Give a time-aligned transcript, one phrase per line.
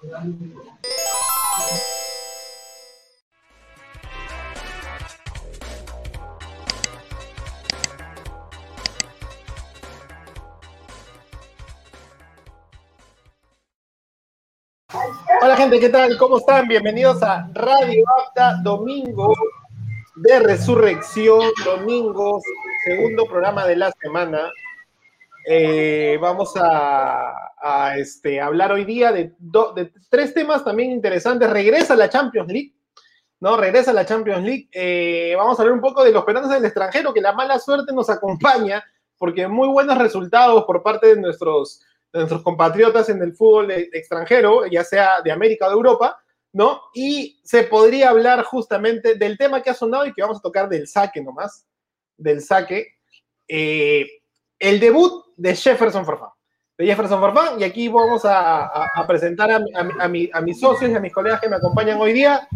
[0.00, 0.22] Hola
[15.56, 16.16] gente, ¿qué tal?
[16.16, 16.68] ¿Cómo están?
[16.68, 19.34] Bienvenidos a Radio Apta, domingo
[20.14, 22.40] de resurrección, domingo,
[22.84, 24.48] segundo programa de la semana.
[25.44, 27.47] Eh, vamos a,
[27.96, 31.50] este, hablar hoy día de, de, tres temas también interesantes.
[31.50, 32.74] Regresa la Champions League,
[33.40, 33.56] ¿no?
[33.56, 34.68] Regresa la Champions League.
[34.72, 37.92] Eh, vamos a hablar un poco de los peruanos del extranjero, que la mala suerte
[37.92, 38.84] nos acompaña,
[39.16, 41.80] porque muy buenos resultados por parte de nuestros,
[42.12, 46.18] nuestros compatriotas en el fútbol extranjero, ya sea de América o de Europa,
[46.52, 46.80] ¿no?
[46.94, 50.68] Y se podría hablar justamente del tema que ha sonado y que vamos a tocar
[50.68, 51.66] del saque nomás,
[52.16, 52.94] del saque.
[53.46, 54.06] Eh,
[54.58, 56.37] el debut de Jefferson Farfán.
[56.78, 61.40] De Jefferson Farfán, y aquí vamos a, presentar a, mis socios y a mis colegas
[61.40, 62.46] que me acompañan hoy día.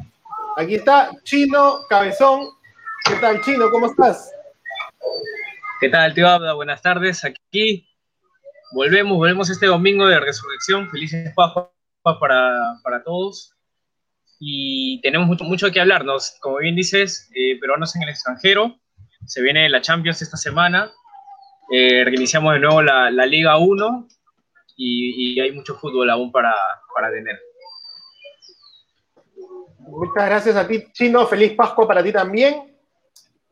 [0.57, 2.47] Aquí está Chino Cabezón.
[3.05, 3.69] ¿Qué tal, Chino?
[3.69, 4.31] ¿Cómo estás?
[5.81, 6.53] ¿Qué tal, tío Abda?
[6.53, 7.25] Buenas tardes.
[7.25, 7.89] Aquí
[8.71, 10.89] volvemos, volvemos este domingo de resurrección.
[10.89, 11.67] Felices Pascuas
[12.05, 13.57] para, todos.
[14.39, 16.37] Y tenemos mucho, mucho que hablarnos.
[16.41, 18.79] Como bien dices, eh, peruanos en el extranjero.
[19.27, 20.93] Se viene la Champions esta semana.
[21.75, 24.09] Eh, reiniciamos de nuevo la, Liga 1
[24.77, 26.55] y, hay mucho fútbol aún para,
[26.95, 27.41] para tener.
[29.79, 31.27] Muchas gracias a ti, Chino.
[31.27, 32.77] Feliz Pascua para ti también.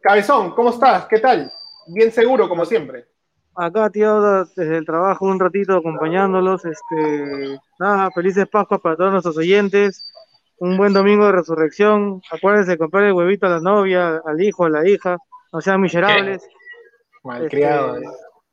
[0.03, 1.07] Cabezón, ¿cómo estás?
[1.07, 1.51] ¿Qué tal?
[1.95, 3.07] Bien seguro, como siempre.
[3.55, 6.63] Acá, tío, desde el trabajo un ratito acompañándolos.
[6.67, 10.13] Este, nada, felices Pascuas para todos nuestros oyentes.
[10.59, 12.21] Un buen domingo de resurrección.
[12.31, 15.17] Acuérdense de comprar el huevito a la novia, al hijo, a la hija.
[15.55, 16.47] No sean miserables.
[17.23, 17.97] Malcriado.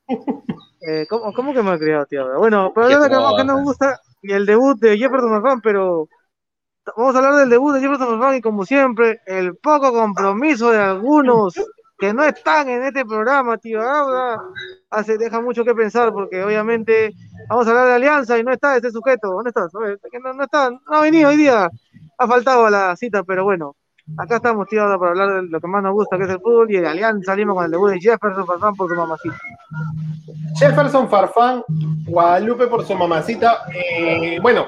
[0.08, 2.38] Este, eh, ¿cómo, ¿cómo, que malcriado, tío?
[2.38, 6.08] Bueno, pero es que, que nos gusta y el debut de Jefferson Farfán, pero
[6.96, 10.80] vamos a hablar del debut de Jefferson Farfán y como siempre, el poco compromiso de
[10.80, 11.56] algunos
[11.98, 13.82] que no están en este programa, tío,
[14.90, 17.12] hace, deja mucho que pensar porque obviamente
[17.50, 19.74] vamos a hablar de alianza y no está ese sujeto, ¿dónde estás?
[19.74, 21.70] No, no está, no ha venido hoy día,
[22.18, 23.76] ha faltado a la cita, pero bueno,
[24.16, 26.72] Acá estamos, tío, para hablar de lo que más nos gusta, que es el fútbol,
[26.72, 29.38] y de Alianza salimos con el debut de Jefferson Farfán por su mamacita.
[30.58, 31.64] Jefferson Farfán,
[32.06, 33.66] Guadalupe por su mamacita.
[33.74, 34.68] Eh, bueno,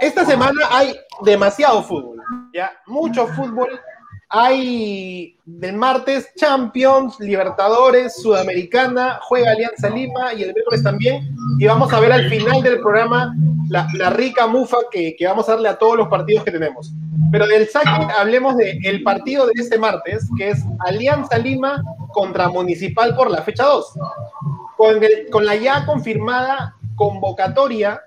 [0.00, 2.18] esta semana hay demasiado fútbol,
[2.52, 2.70] ¿ya?
[2.86, 3.68] Mucho fútbol
[4.36, 11.36] hay del martes Champions, Libertadores, Sudamericana, juega Alianza Lima y el miércoles también.
[11.60, 13.32] Y vamos a ver al final del programa
[13.68, 16.92] la, rica mufa que, vamos a darle a todos los partidos que tenemos.
[17.30, 21.80] Pero del saque hablemos del partido de este martes, que es Alianza Lima
[22.12, 23.98] contra Municipal por la fecha 2.
[24.76, 28.02] Con, la ya confirmada convocatoria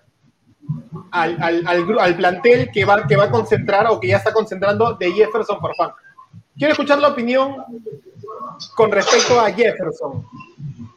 [1.11, 5.09] al, al, plantel que va, que va a concentrar o que ya está concentrando de
[5.13, 5.91] Jefferson Farfán.
[6.57, 7.57] Quiero escuchar la opinión
[8.75, 10.25] con respecto a Jefferson.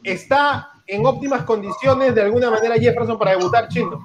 [0.03, 4.03] ¿Está en óptimas condiciones de alguna manera Jefferson para debutar chino?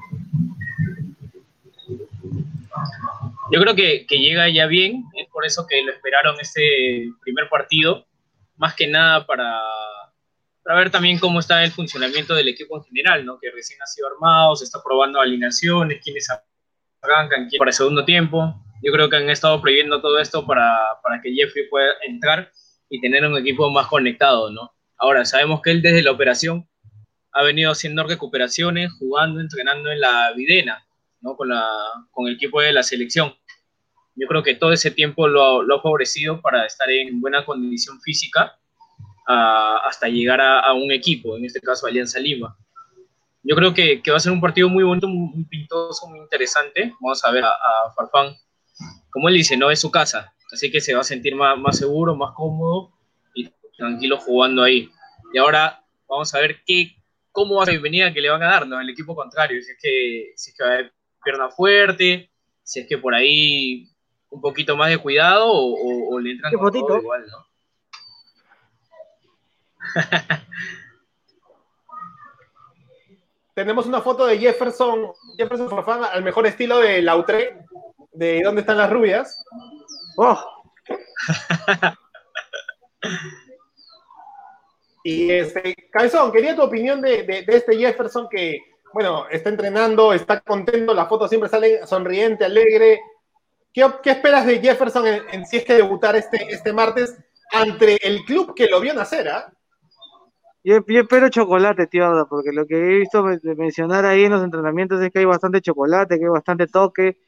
[3.52, 8.06] Yo creo que, llega ya bien, es por eso que lo esperaron este primer partido,
[8.58, 9.62] más que nada para,
[10.64, 13.40] para ver también cómo está el funcionamiento del equipo en general, ¿no?
[13.40, 16.28] que recién ha sido armado, se está probando alineaciones, quiénes
[17.02, 18.65] arrancan, para el segundo tiempo.
[18.84, 22.52] Yo creo que han estado prohibiendo todo esto para, para que Jeffrey pueda entrar
[22.90, 24.72] y tener un equipo más conectado, ¿no?
[24.98, 26.68] Ahora, sabemos que él desde la operación
[27.32, 30.86] ha venido haciendo recuperaciones, jugando, entrenando en la Videna,
[31.22, 31.36] ¿no?
[31.36, 31.68] Con, la,
[32.12, 33.34] con el equipo de la selección.
[34.16, 38.00] Yo creo que todo ese tiempo lo, lo ha favorecido para estar en buena condición
[38.02, 38.58] física
[39.28, 42.56] hasta llegar a, un equipo, en este caso Alianza Lima.
[43.42, 46.94] Yo creo que, que, va a ser un partido muy bonito, muy pintoso, muy interesante.
[47.02, 48.36] Vamos a ver a, a Farfán
[49.16, 51.78] como él dice, no es su casa, así que se va a sentir más, más
[51.78, 52.92] seguro, más cómodo
[53.34, 54.90] y tranquilo jugando ahí.
[55.34, 56.98] Y ahora vamos a ver qué,
[57.32, 58.78] cómo va a ser la bienvenida que le van a dar ¿no?
[58.82, 60.94] el equipo contrario, si es que, si es que va a haber
[61.24, 62.30] pierna fuerte,
[62.62, 63.88] si es que por ahí
[64.32, 67.46] un poquito más de cuidado o, le entran con todo igual, ¿no?
[73.54, 77.65] Tenemos una foto de Jefferson, Jefferson Farfán al mejor estilo de Lautre,
[78.16, 79.44] de ¿Dónde están las rubias?
[80.18, 80.40] Oh.
[85.04, 88.60] y este, Cabezón, quería tu opinión de, este Jefferson que,
[88.94, 93.02] bueno, está entrenando, está contento, la foto siempre sale sonriente, alegre.
[93.74, 97.18] ¿Qué, esperas de Jefferson en, si es que debutar este, este martes
[97.52, 99.28] ante el club que lo vio nacer?
[99.28, 99.52] ¿ah?
[100.64, 103.24] Yo, espero chocolate, tío, porque lo que he visto
[103.56, 107.20] mencionar ahí en los entrenamientos es que hay bastante chocolate, que hay bastante toque,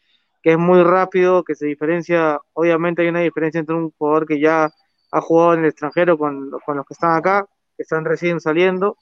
[0.42, 4.40] que es muy rápido, que se diferencia, obviamente hay una diferencia entre un jugador que
[4.40, 4.70] ya
[5.12, 7.46] ha jugado en el extranjero con, con los que están acá,
[7.76, 8.98] que están recién saliendo,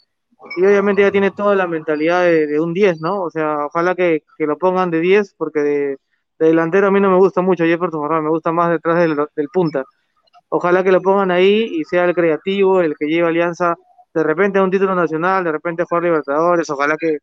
[0.58, 3.24] y obviamente ya tiene toda la mentalidad de, un 10, ¿no?
[3.24, 5.98] O sea, ojalá que, que lo pongan de 10, porque de,
[6.40, 9.84] delantero a mí no me gusta mucho Jefferson me gusta más detrás del, del, punta.
[10.50, 13.76] Ojalá que lo pongan ahí y sea el creativo, el que lleve Alianza
[14.14, 17.18] de repente a un título nacional, de repente a jugar Libertadores, ojalá que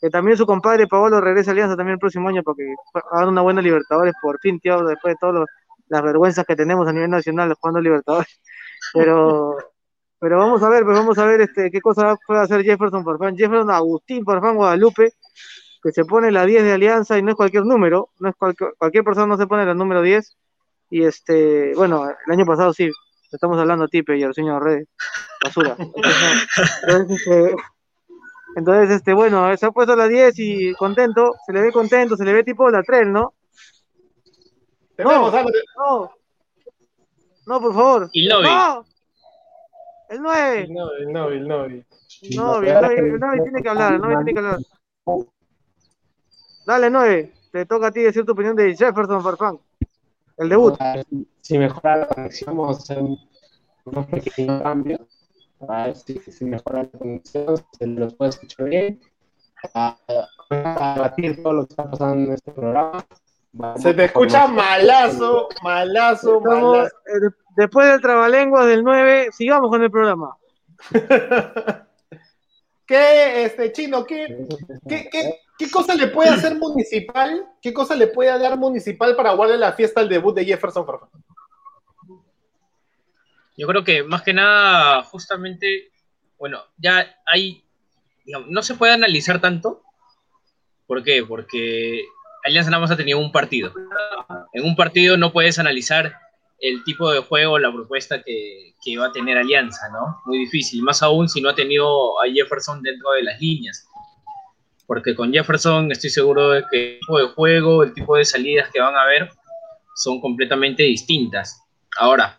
[0.00, 2.74] que también su compadre Paolo regrese a Alianza también el próximo año porque
[3.12, 5.46] hagan una buena Libertadores por fin, tío, después de todas
[5.88, 8.40] las vergüenzas que tenemos a nivel nacional jugando Libertadores.
[8.92, 9.56] Pero
[10.18, 13.36] pero vamos a ver, pues vamos a ver este qué cosa puede hacer Jefferson Farfán.
[13.36, 15.12] Jefferson Agustín Farfán Guadalupe,
[15.82, 18.74] que se pone la 10 de Alianza y no es cualquier número, no es cualquier,
[18.78, 20.36] cualquier persona no se pone la número 10.
[20.90, 22.90] Y este, bueno, el año pasado sí,
[23.30, 24.84] estamos hablando a Tipe y al señor Red,
[25.42, 25.76] basura.
[26.88, 27.56] Entonces, este,
[28.56, 32.24] entonces, este, bueno, se ha puesto la 10 y contento, se le ve contento, se
[32.24, 33.34] le ve tipo la 3, ¿no?
[34.96, 36.10] No, no,
[37.46, 38.08] no, por favor.
[38.12, 38.38] Y No,
[40.08, 40.60] el 9.
[40.62, 41.86] El 9, el 9, el 9.
[42.34, 44.60] No, el 9 tiene que hablar, el 9 tiene que hablar.
[46.66, 49.60] Dale, 9, te toca a ti decir tu opinión de Jefferson Farfán,
[50.38, 50.78] el debut.
[51.42, 53.04] Si mejora la conexión, vamos a hacer
[53.84, 55.15] unos pequeños cambios
[55.68, 59.00] a ver si, si mejora la conexión, se los puede escuchar bien,
[59.74, 59.96] a,
[60.50, 63.04] debatir todo lo que está pasando en este programa.
[63.76, 66.88] se te escucha malazo, malazo, malazo.
[67.56, 70.36] Después del trabalenguas del 9, sigamos con el programa.
[72.86, 74.46] ¿Qué, este, Chino, qué,
[74.88, 77.48] qué, qué, qué, cosa le puede hacer Municipal?
[77.60, 81.08] ¿Qué cosa le puede dar Municipal para guardar la fiesta al debut de Jefferson Farfán?
[83.56, 85.90] Yo creo que más que nada, justamente,
[86.38, 87.64] bueno, ya hay,
[88.48, 89.82] no se puede analizar tanto.
[90.86, 91.24] ¿Por qué?
[91.26, 92.04] Porque
[92.44, 93.72] Alianza nada más ha tenido un partido.
[94.52, 96.14] En un partido no puedes analizar
[96.60, 100.20] el tipo de juego, la propuesta que, que, va a tener Alianza, ¿no?
[100.26, 103.86] Muy difícil, más aún si no ha tenido a Jefferson dentro de las líneas.
[104.86, 108.70] Porque con Jefferson estoy seguro de que el tipo de juego, el tipo de salidas
[108.72, 109.30] que van a ver
[109.96, 111.62] son completamente distintas.
[111.98, 112.38] Ahora,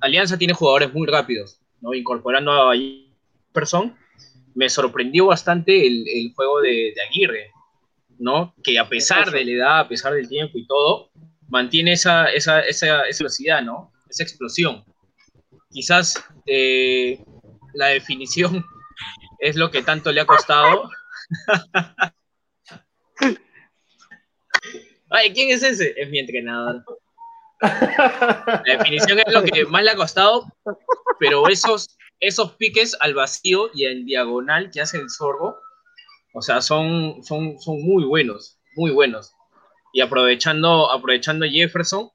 [0.00, 1.60] Alianza tiene jugadores muy rápidos.
[1.92, 3.96] Incorporando a Jefferson,
[4.54, 7.50] me sorprendió bastante el, juego de, Aguirre,
[8.18, 8.54] ¿no?
[8.62, 11.10] Que a pesar de la edad, a pesar del tiempo y todo,
[11.48, 13.62] mantiene esa, velocidad.
[14.08, 14.84] Esa explosión.
[15.70, 17.18] Quizás eh,
[17.74, 18.64] la definición
[19.40, 20.88] es lo que tanto le ha costado.
[25.10, 25.94] Ay, ¿quién es ese?
[25.96, 26.84] Es mi entrenador.
[27.64, 30.46] La definición es lo que más le ha costado,
[31.18, 35.56] pero esos, esos piques al vacío y en diagonal que hace el sorbo,
[36.34, 39.32] o sea, son, son, son muy buenos, muy buenos.
[39.92, 42.10] Y aprovechando, aprovechando Jefferson,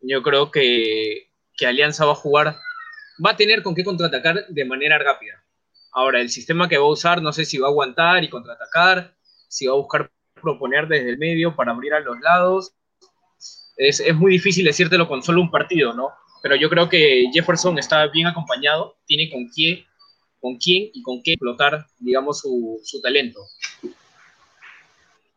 [0.00, 2.56] yo creo que, que Alianza va a jugar,
[3.24, 5.44] va a tener con qué contraatacar de manera rápida.
[5.92, 9.14] Ahora, el sistema que va a usar, no sé si va a aguantar y contraatacar,
[9.48, 12.74] si va a buscar proponer desde el medio para abrir a los lados,
[13.88, 16.10] es, muy difícil decírtelo con solo un partido, ¿no?
[16.42, 19.84] Pero yo creo que Jefferson está bien acompañado, tiene con quién,
[20.40, 23.40] con quién y con qué explotar, digamos, su, talento.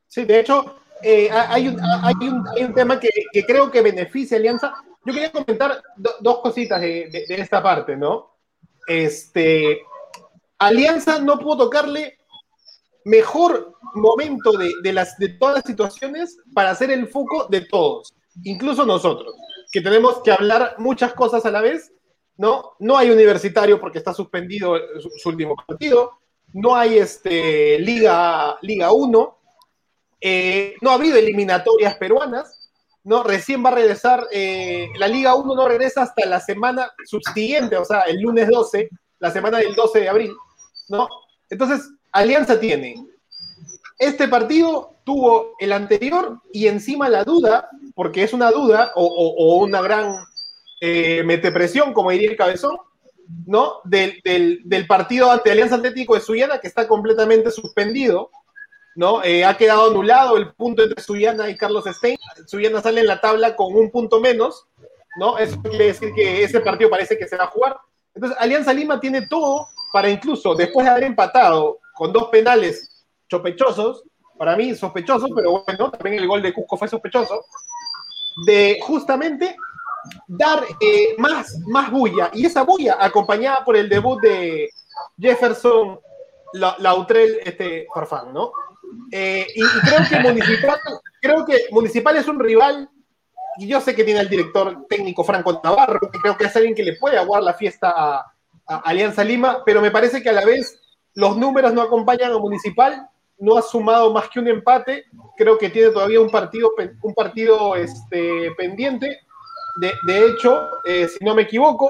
[0.08, 3.10] Sí, de hecho, eh, hay, un, hay, un, tema que,
[3.46, 4.74] creo que beneficia a Alianza.
[5.06, 5.82] Yo quería comentar
[6.20, 8.32] dos cositas de, esta parte, ¿no?
[8.88, 9.82] Este,
[10.58, 12.18] Alianza no pudo tocarle
[13.04, 18.12] mejor momento de, de, las, de todas las situaciones para hacer el foco de todos
[18.44, 19.36] incluso nosotros,
[19.72, 21.92] que tenemos que hablar muchas cosas a la vez,
[22.38, 22.74] ¿no?
[22.80, 26.20] No hay universitario porque está suspendido su, último partido,
[26.54, 29.38] no hay este, Liga, Liga 1,
[30.22, 32.72] eh, no ha habido eliminatorias peruanas,
[33.04, 33.24] ¿no?
[33.24, 37.86] Recién va a regresar, eh, la Liga 1 no regresa hasta la semana subsiguiente, o
[37.86, 38.89] sea, el lunes 12,
[39.20, 40.34] la semana del 12 de abril,
[40.89, 41.08] ¿no?
[41.50, 42.96] Entonces, Alianza tiene
[43.98, 49.82] este partido tuvo el anterior y encima la duda, porque es una duda o, una
[49.82, 50.14] gran
[50.82, 52.78] eh, metepresión, como diría el cabezón,
[53.48, 53.82] ¿no?
[53.86, 54.22] Del,
[54.88, 58.30] partido ante Alianza Atlético de Suyana, que está completamente suspendido,
[58.96, 59.24] ¿no?
[59.24, 62.18] Eh, ha quedado anulado el punto entre Suyana y Carlos Stein.
[62.46, 64.68] Suyana sale en la tabla con un punto menos,
[65.18, 65.38] ¿no?
[65.38, 67.78] Eso quiere decir que ese partido parece que se va a jugar.
[68.14, 74.04] Entonces, Alianza Lima tiene todo para incluso, después de haber empatado con dos penales sospechosos,
[74.38, 77.46] para mí sospechosos, pero bueno, también el gol de Cusco fue sospechoso,
[78.46, 79.56] de justamente
[80.27, 82.30] dar eh, más, más bulla.
[82.34, 84.70] Y esa bulla, acompañada por el debut de
[85.20, 86.00] Jefferson
[86.54, 88.51] Lautrell este, Farfán, ¿no?
[89.12, 90.80] Eh, y, creo que Municipal,
[91.22, 92.89] creo que Municipal es un rival,
[93.58, 96.75] y yo sé que tiene el director técnico Franco Navarro, que creo que es alguien
[96.75, 98.32] que le puede aguar la fiesta a,
[98.68, 100.82] Alianza Lima, pero me parece que a la vez
[101.13, 105.70] los números no acompañan a Municipal, no ha sumado más que un empate, creo que
[105.70, 109.20] tiene todavía un partido, un partido este, pendiente,
[110.08, 111.89] de, hecho, eh, si no me equivoco,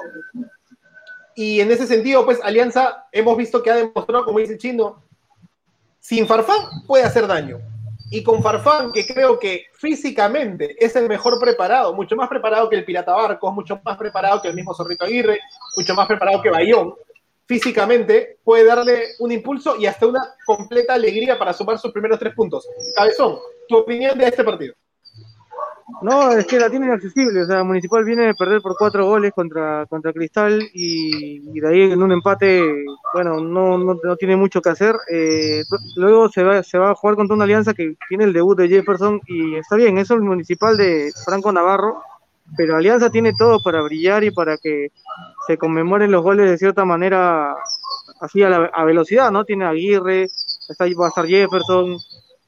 [1.35, 5.03] y en ese sentido, pues Alianza hemos visto que ha demostrado, como dice el chino,
[5.99, 7.59] sin Farfán puede hacer daño.
[8.09, 12.77] Y con Farfán, que creo que físicamente es el mejor preparado, mucho más preparado que
[12.77, 15.39] el Pirata Barcos, mucho más preparado que el mismo Zorrito Aguirre,
[15.75, 16.95] mucho más preparado que Bayón,
[17.45, 22.33] físicamente puede darle un impulso y hasta una completa alegría para sumar sus primeros tres
[22.33, 22.67] puntos.
[22.95, 23.37] Cabezón,
[23.67, 24.73] tu opinión de este partido.
[26.01, 27.43] No, es que la tiene inaccesible.
[27.43, 31.91] O sea, Municipal viene de perder por cuatro goles contra, contra Cristal y, de ahí
[31.91, 32.63] en un empate,
[33.13, 34.95] bueno, no, no, tiene mucho que hacer.
[35.11, 35.63] Eh,
[35.95, 38.67] luego se va, se va a jugar contra una alianza que tiene el debut de
[38.67, 42.01] Jefferson y está bien, eso es el Municipal de Franco Navarro,
[42.57, 44.91] pero Alianza tiene todo para brillar y para que
[45.47, 47.55] se conmemoren los goles de cierta manera
[48.21, 49.45] así a, la, a velocidad, ¿no?
[49.45, 50.27] Tiene Aguirre,
[50.69, 51.97] está, va a estar Jefferson,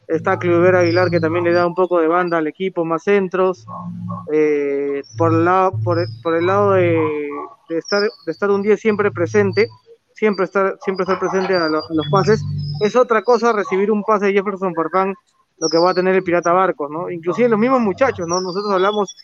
[0.08, 3.66] Está Cluver Aguilar que también le da un poco de banda al equipo, más centros.
[4.32, 6.98] Eh, por, el lado, por, el lado de,
[7.70, 9.68] estar, de estar un día siempre presente,
[10.13, 12.42] siempre estar, siempre estar presente a, los pases.
[12.80, 15.13] Es otra cosa recibir un pase de Jefferson Farfán,
[15.60, 17.10] lo que va a tener el Pirata Barcos, ¿no?
[17.10, 18.40] Inclusive los mismos muchachos, ¿no?
[18.42, 19.16] Nosotros hablamos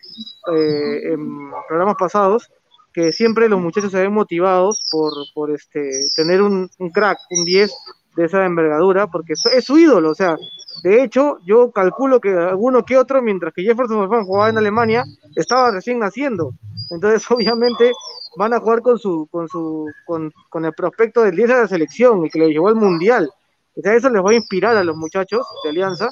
[0.51, 2.49] eh, en programas pasados
[2.93, 7.45] que siempre los muchachos se ven motivados por, por este, tener un, un crack, un
[7.45, 7.73] 10
[8.15, 10.37] de esa envergadura, porque es su ídolo, o sea,
[10.81, 15.05] de hecho, yo calculo que alguno que otro, mientras que Jefferson Farfán jugaba en Alemania,
[15.35, 16.53] estaba recién naciendo.
[16.89, 17.91] Entonces, obviamente,
[18.37, 22.25] van a jugar con su, con su, con, el prospecto del 10 de la selección
[22.25, 23.29] y que lo llevó al mundial.
[23.75, 26.09] O sea, eso les va a inspirar a los muchachos de Alianza.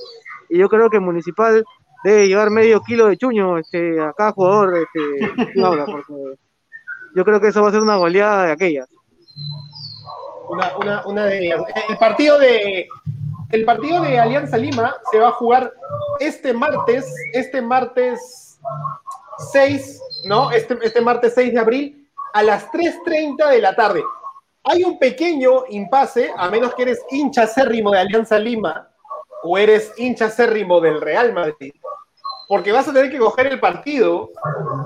[0.50, 1.64] Y yo creo que Municipal
[2.04, 5.34] debe llevar medio kilo de chuño este, a cada jugador este,
[5.86, 6.36] porque
[7.16, 8.90] yo creo que eso va a ser una goleada de aquellas.
[10.50, 12.88] Una, una, una de El partido de,
[13.52, 15.74] el partido de Alianza Lima se va a jugar
[16.20, 18.60] este martes, este martes
[19.52, 20.52] 6, ¿no?
[20.52, 24.04] Este, este martes 6 de abril a las 3.30 de la tarde.
[24.64, 28.90] Hay un pequeño impasse, a menos que eres hincha acérrimo de Alianza Lima
[29.44, 31.74] o eres hincha acérrimo del Real Madrid,
[32.48, 34.30] porque vas a tener que coger el partido,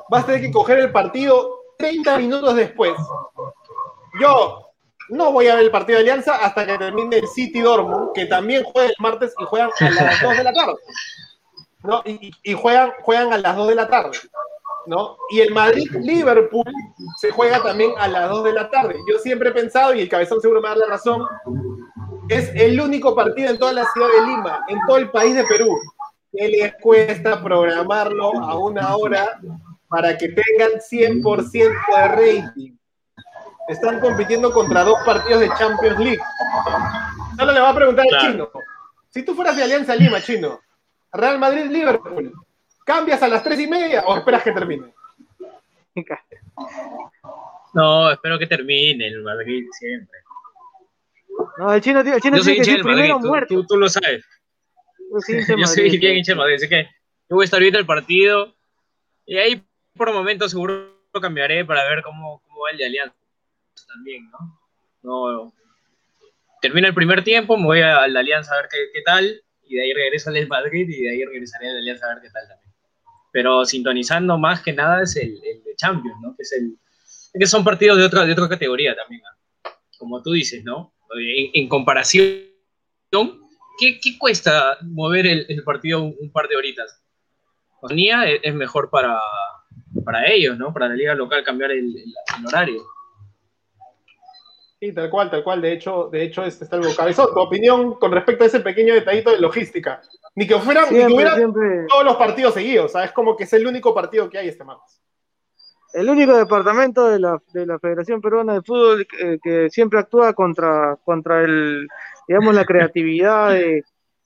[0.10, 2.94] vas a tener que coger el partido 30 minutos después.
[4.22, 4.72] Yo,
[5.10, 8.25] no voy a ver el partido de Alianza hasta que termine el City Dortmund, que
[8.25, 10.75] también juega el martes y juegan a las 2 de la tarde.
[11.84, 12.01] ¿no?
[12.05, 14.17] Y, juegan, juegan a las 2 de la tarde.
[14.88, 15.18] ¿No?
[15.30, 16.72] Y el Madrid-Liverpool
[17.18, 18.96] se juega también a las 2 de la tarde.
[19.12, 21.24] Yo siempre he pensado, y el cabezón seguro me da la razón,
[22.30, 25.44] es el único partido en toda la ciudad de Lima, en todo el país de
[25.46, 25.77] Perú,
[26.32, 29.39] que les cuesta programarlo a una hora
[29.88, 32.75] para que tengan 100% de rating
[33.68, 36.22] están compitiendo contra dos partidos de Champions League.
[37.38, 38.50] Solo le va a preguntar al chino.
[39.10, 40.60] Si tú fueras de Alianza Lima, chino,
[41.12, 42.34] Real Madrid-Liverpool,
[42.86, 44.94] ¿cambias a las tres y media o esperas que termine?
[47.74, 50.20] No, espero que termine el Madrid siempre.
[51.58, 54.24] No, el chino, el chino yo soy hincha primero tú, Tú, lo sabes.
[55.12, 55.20] Yo
[55.65, 56.84] soy, bien hincha del Madrid, así que
[57.30, 58.56] yo voy a estar viendo el partido
[59.25, 59.62] y ahí
[59.98, 63.15] por un momento seguro cambiaré para ver cómo, cómo va el de Alianza
[63.88, 64.60] también, ¿no?
[65.04, 65.54] no
[66.65, 69.84] termina el primer tiempo, me voy a la Alianza a ver qué, tal, y de
[69.84, 72.48] ahí regreso al Madrid y de ahí regresaré a la Alianza a ver qué tal
[72.48, 72.64] también.
[73.36, 76.34] Pero sintonizando más que nada es el, de Champions, ¿no?
[76.38, 76.77] Que, es el,
[77.38, 79.22] que son partidos de otra, de otra categoría también,
[79.98, 80.94] como tú dices, ¿no?
[81.54, 82.24] En, comparación,
[83.77, 87.04] ¿qué, ¿qué, cuesta mover el, partido un, par de horitas?
[87.82, 89.20] Ponía es, es mejor para,
[90.06, 90.72] para ellos, ¿no?
[90.72, 91.94] Para la liga local cambiar el
[92.48, 92.88] horario.
[94.80, 95.62] Sí, tal cual, tal cual.
[95.62, 97.34] De hecho, de hecho este está algo cabezón.
[97.34, 100.01] Tu opinión con respecto a ese pequeño detallito de logística.
[100.36, 102.92] Ni que fueran, ni que todos los partidos seguidos.
[102.92, 103.12] ¿sabes?
[103.12, 105.01] Como que es el único partido que hay este martes.
[105.94, 109.08] El único departamento de la, de la Federación Peruana de Fútbol
[109.42, 111.88] que siempre actúa contra, contra el,
[112.27, 113.82] digamos, la creatividad de,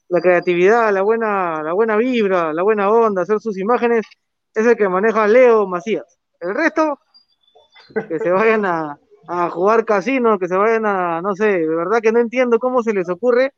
[0.09, 4.05] la creatividad, la buena, la buena vibra, la buena onda, hacer sus imágenes,
[4.53, 6.19] es el que maneja Leo Macías.
[6.39, 6.99] El resto,
[8.07, 12.01] que se vayan a, a jugar casino, que se vayan a, no sé, de verdad
[12.01, 13.53] que no entiendo cómo se les ocurre.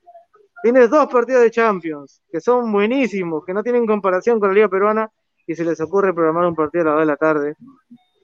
[0.63, 4.69] Tienes dos partidos de Champions, que son buenísimos, que no tienen comparación con la Liga
[4.69, 5.09] Peruana,
[5.47, 7.55] y se les ocurre programar un partido a las 2 de la tarde.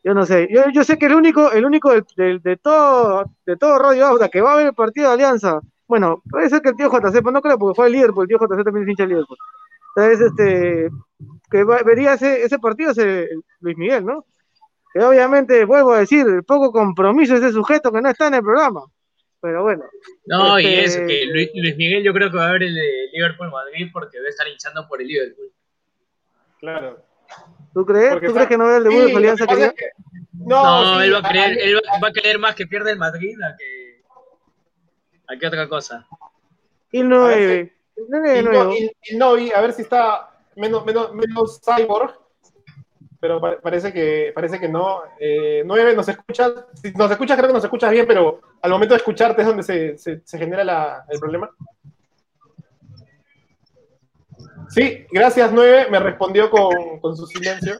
[0.03, 3.77] Yo no sé, yo, sé que el único, el único de, de, todo, de todo
[3.79, 6.75] Radio Auda que va a ver el partido de Alianza, bueno, puede ser que el
[6.75, 8.89] tío JC, pero no creo porque fue el líder, porque el tío JC también es
[8.89, 9.37] hincha del Liverpool.
[9.95, 10.89] Entonces, este,
[11.49, 13.29] que vería ese, partido ese
[13.61, 14.25] Luis Miguel, ¿no?
[14.93, 18.83] Que obviamente, vuelvo a decir, poco compromiso ese sujeto que no está en el programa.
[19.41, 19.85] Pero bueno.
[20.25, 23.09] No, y este es que Luis, Miguel yo creo que va a ver el de
[23.13, 25.51] Liverpool Madrid porque va a estar hinchando por el Liverpool.
[26.59, 27.03] Claro.
[27.73, 28.19] ¿Tú crees?
[28.19, 29.71] ¿Tú crees que no ve el debut de su alianza que,
[30.33, 33.55] No, él, va a creer, él va, a creer más que pierde el Madrid a
[33.55, 34.01] que,
[35.27, 36.07] a que otra cosa.
[36.91, 37.73] Y el 9.
[39.09, 42.19] Y no, a ver si está menos, menos, menos cyborg,
[43.19, 45.01] pero parece que, parece que no.
[45.19, 48.93] Eh, 9 nos escuchas, si nos escuchas creo que nos escuchas bien, pero al momento
[48.93, 51.49] de escucharte es donde se, se, se genera la, el problema.
[54.69, 55.87] Sí, gracias, Nueve.
[55.89, 57.79] Me respondió con, con su silencio.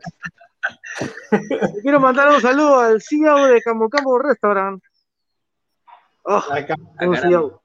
[1.82, 4.82] Quiero mandar un saludo al CEO de Camo Camo Restaurant.
[6.24, 7.62] Oh, CEO.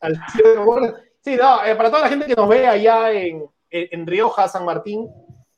[0.00, 4.06] Al CEO Sí, no, eh, para toda la gente que nos ve allá en, en
[4.06, 5.08] Rioja, San Martín,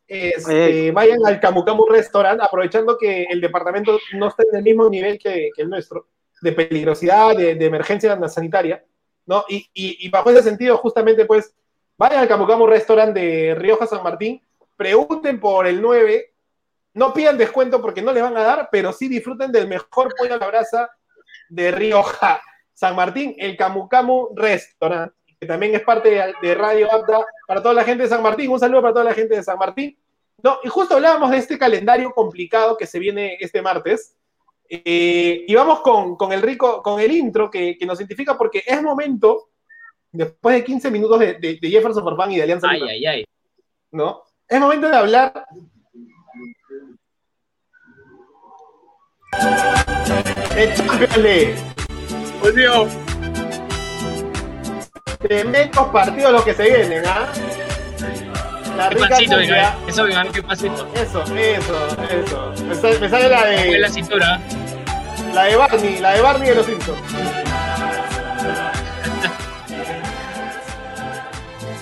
[0.06, 4.88] este, vayan al Camu Camu Restaurant, aprovechando que el departamento no está en el mismo
[4.88, 6.08] nivel que, que el nuestro,
[6.40, 8.84] de peligrosidad, de, de emergencia sanitaria,
[9.26, 9.44] ¿no?
[9.48, 11.54] Y, y, y, bajo ese sentido, justamente, pues,
[11.98, 14.42] Vayan al Camucamu Restaurant de Rioja San Martín,
[14.76, 16.34] pregunten por el 9,
[16.92, 20.34] no pidan descuento porque no les van a dar, pero sí disfruten del mejor pollo
[20.34, 20.90] a la brasa
[21.48, 22.42] de Rioja
[22.74, 27.84] San Martín, el Camucamu Restaurant, que también es parte de, Radio Apta para toda la
[27.84, 28.50] gente de San Martín.
[28.50, 29.96] Un saludo para toda la gente de San Martín.
[30.42, 34.16] No, y justo hablábamos de este calendario complicado que se viene este martes.
[34.68, 38.64] Eh, y vamos con, con, el rico, con el intro que, que nos identifica porque
[38.66, 39.50] es momento
[40.10, 43.24] después de 15 minutos de, de, de Jefferson Farfán y de Alianza ay, ay, ay.
[43.92, 44.22] ¿no?
[44.48, 45.46] Es momento de hablar
[51.16, 51.56] League.
[52.40, 52.88] Volvió.
[55.18, 57.28] Tremendos partidos los que se vienen, ¿ah?
[58.76, 60.86] La qué pasito, venga, eso, venga, qué pasito.
[60.94, 62.52] Eso, eso, eso.
[62.64, 63.78] Me sale, me sale la de.
[63.78, 64.38] la cintura.
[65.32, 67.00] La de Barney, la de Barney de los Simpsons.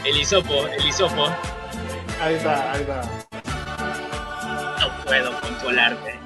[0.05, 1.29] El hisopo, el hisopo.
[2.21, 3.03] Ahí está, ahí está.
[4.81, 6.21] No puedo controlarte.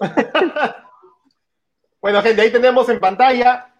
[2.00, 3.73] bueno, gente, ahí tenemos en pantalla.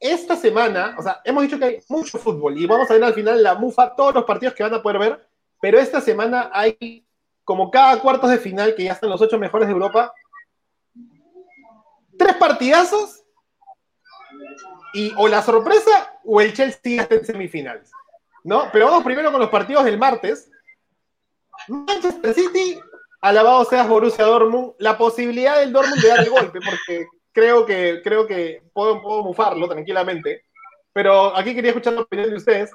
[0.00, 3.14] Esta semana, o sea, hemos dicho que hay mucho fútbol y vamos a ver al
[3.14, 5.28] final la MUFA, todos los partidos que van a poder ver,
[5.60, 7.04] pero esta semana hay
[7.44, 10.12] como cada cuartos de final, que ya están los ocho mejores de Europa,
[12.16, 13.24] tres partidazos
[14.94, 17.90] y o la sorpresa o el Chelsea está en semifinales.
[18.44, 18.68] ¿no?
[18.72, 20.50] Pero vamos primero con los partidos del martes.
[21.68, 22.80] Manchester City,
[23.20, 28.00] alabado seas Borussia Dortmund, la posibilidad del Dortmund de dar el golpe, porque creo que,
[28.02, 30.44] creo que puedo, puedo mufarlo tranquilamente,
[30.92, 32.70] pero aquí quería escuchar la opinión de ustedes.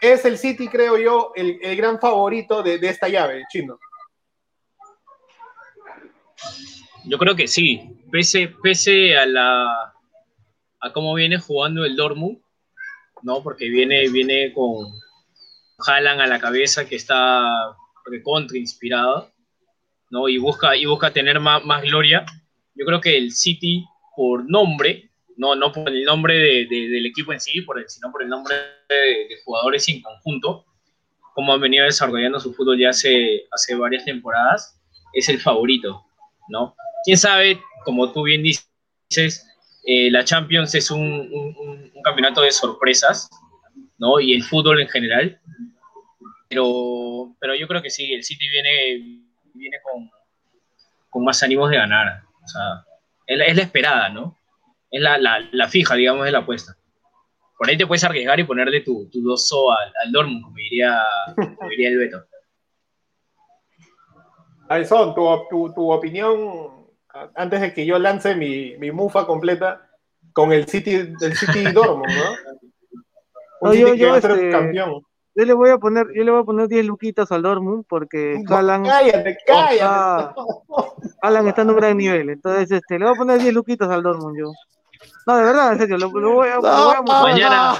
[0.00, 3.78] Es el City, creo yo, el, el gran favorito de, de, esta llave, chino.
[7.04, 9.94] Yo creo que sí, pese, pese a la
[10.80, 12.38] a cómo viene jugando el Dortmund,
[13.22, 13.42] ¿no?
[13.42, 14.86] Porque viene, viene con
[15.86, 19.30] Haaland a la cabeza que está recontra inspirado,
[20.10, 20.28] ¿no?
[20.28, 22.24] Y busca, y busca tener más, más, gloria.
[22.80, 23.84] Yo creo que el City,
[24.16, 27.86] por nombre, no, no por el nombre de, de, del equipo en sí, por el,
[27.86, 28.56] sino por el nombre
[28.88, 28.96] de,
[29.28, 30.64] de, jugadores en conjunto,
[31.34, 34.80] como han venido desarrollando su fútbol ya hace, hace varias temporadas,
[35.12, 36.06] es el favorito,
[36.48, 36.74] ¿no?
[37.04, 39.46] Quién sabe, como tú bien dices,
[39.84, 43.28] eh, la Champions es un, un, un, campeonato de sorpresas,
[43.98, 44.20] ¿no?
[44.20, 45.38] Y el fútbol en general.
[46.48, 50.10] Pero, pero yo creo que sí, el City viene, viene con,
[51.10, 52.29] con más ánimos de ganar.
[52.50, 52.84] O sea,
[53.26, 54.36] es la, es la esperada, ¿no?
[54.90, 56.76] Es la, la, la, fija, digamos, de la apuesta.
[57.56, 61.02] Por ahí te puedes arriesgar y ponerle tu, tu doso al, al Dortmund, como diría,
[61.36, 62.24] como diría el Beto.
[64.68, 66.80] Alison, tu, tu, tu opinión
[67.34, 69.88] antes de que yo lance mi, mi mufa completa
[70.32, 72.30] con el City, el City Dortmund, ¿no?
[73.62, 75.02] Un no, City yo, que yo, va a ser este, campeón.
[75.34, 78.42] Yo le voy a poner, yo le voy a poner 10 luquitas al Dortmund porque
[78.48, 80.34] no, Alan, cállate, cállate.
[81.22, 84.02] Alan está en un gran nivel, entonces este, le voy a poner 10 luquitas al
[84.02, 84.52] Dortmund yo.
[85.26, 87.22] No, de verdad, en serio, lo, lo voy a, no, lo voy a mostrar.
[87.22, 87.74] Mañana,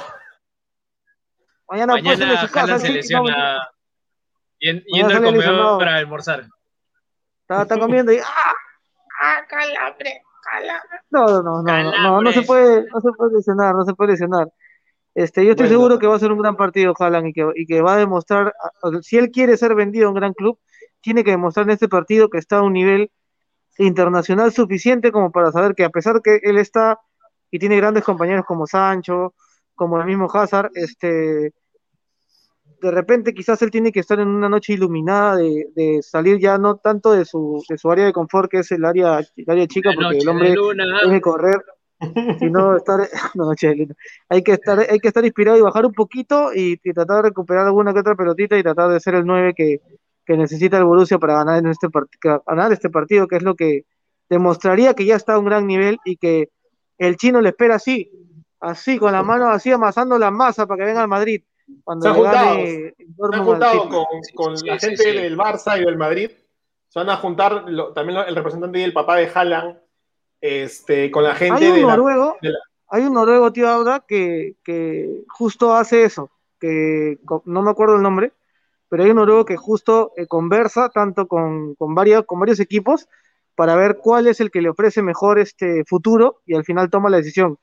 [1.69, 3.69] mañana, mañana su casa, se lesiona
[4.61, 6.47] yendo al comedor para almorzar.
[7.43, 8.55] Está, está comiendo y ¡ah!
[9.23, 10.99] ah, calambre, calambre.
[11.11, 14.13] No, no, no, no, no, no se puede, no se puede lesionar, no se puede
[14.13, 14.49] lesionar.
[15.14, 15.81] Este, yo estoy bueno.
[15.81, 17.99] seguro que va a ser un gran partido, Haaland, y que, y que va a
[17.99, 18.55] demostrar,
[19.03, 20.59] si él quiere ser vendido a un gran club,
[21.01, 23.11] tiene que demostrar en este partido que está a un nivel
[23.79, 26.99] internacional suficiente como para saber que a pesar que él está
[27.51, 29.35] y tiene grandes compañeros como Sancho,
[29.75, 31.53] como el mismo Hazard, este,
[32.81, 36.77] de repente quizás él tiene que estar en una noche iluminada de, salir ya no
[36.77, 39.90] tanto de su, de su área de confort, que es el área, el área chica,
[39.94, 40.55] porque el hombre
[41.03, 41.62] tiene que correr,
[42.39, 43.01] sino estar,
[43.35, 43.51] no,
[44.29, 47.67] hay que estar, hay que estar inspirado y bajar un poquito y, tratar de recuperar
[47.67, 49.81] alguna que otra pelotita y tratar de ser el 9 que,
[50.25, 51.89] que necesita el Borussia para ganar en este
[52.47, 53.85] ganar este partido, que es lo que
[54.29, 56.49] demostraría que ya está a un gran nivel y que
[56.99, 58.11] el chino le espera así,
[58.61, 61.43] así, con la mano así amasando la masa para que venga al Madrid.
[61.85, 62.95] Cuando se han juntado, se
[63.33, 66.31] han juntado con, con la gente del Barça y del Madrid.
[66.89, 69.79] Se van a juntar también el representante y el papá de Haaland
[70.40, 72.37] este, con la gente hay un de, noruego,
[72.88, 78.03] Hay un noruego, tío, ahora que, que justo hace eso, que no me acuerdo el
[78.03, 78.33] nombre,
[78.88, 83.09] pero hay un noruego que justo eh, conversa tanto con, con, varios, con varios equipos
[83.55, 87.11] para ver cuál es el que le ofrece mejor este futuro y al final toma
[87.11, 87.59] la decisión.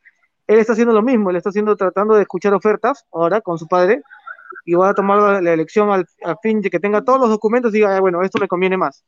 [0.47, 3.67] Él está haciendo lo mismo, él está haciendo, tratando de escuchar ofertas ahora con su
[3.67, 4.01] padre
[4.63, 6.05] y va a tomar la, elección al,
[6.41, 9.03] fin de que tenga todos los documentos y diga, ah, bueno, esto me conviene más.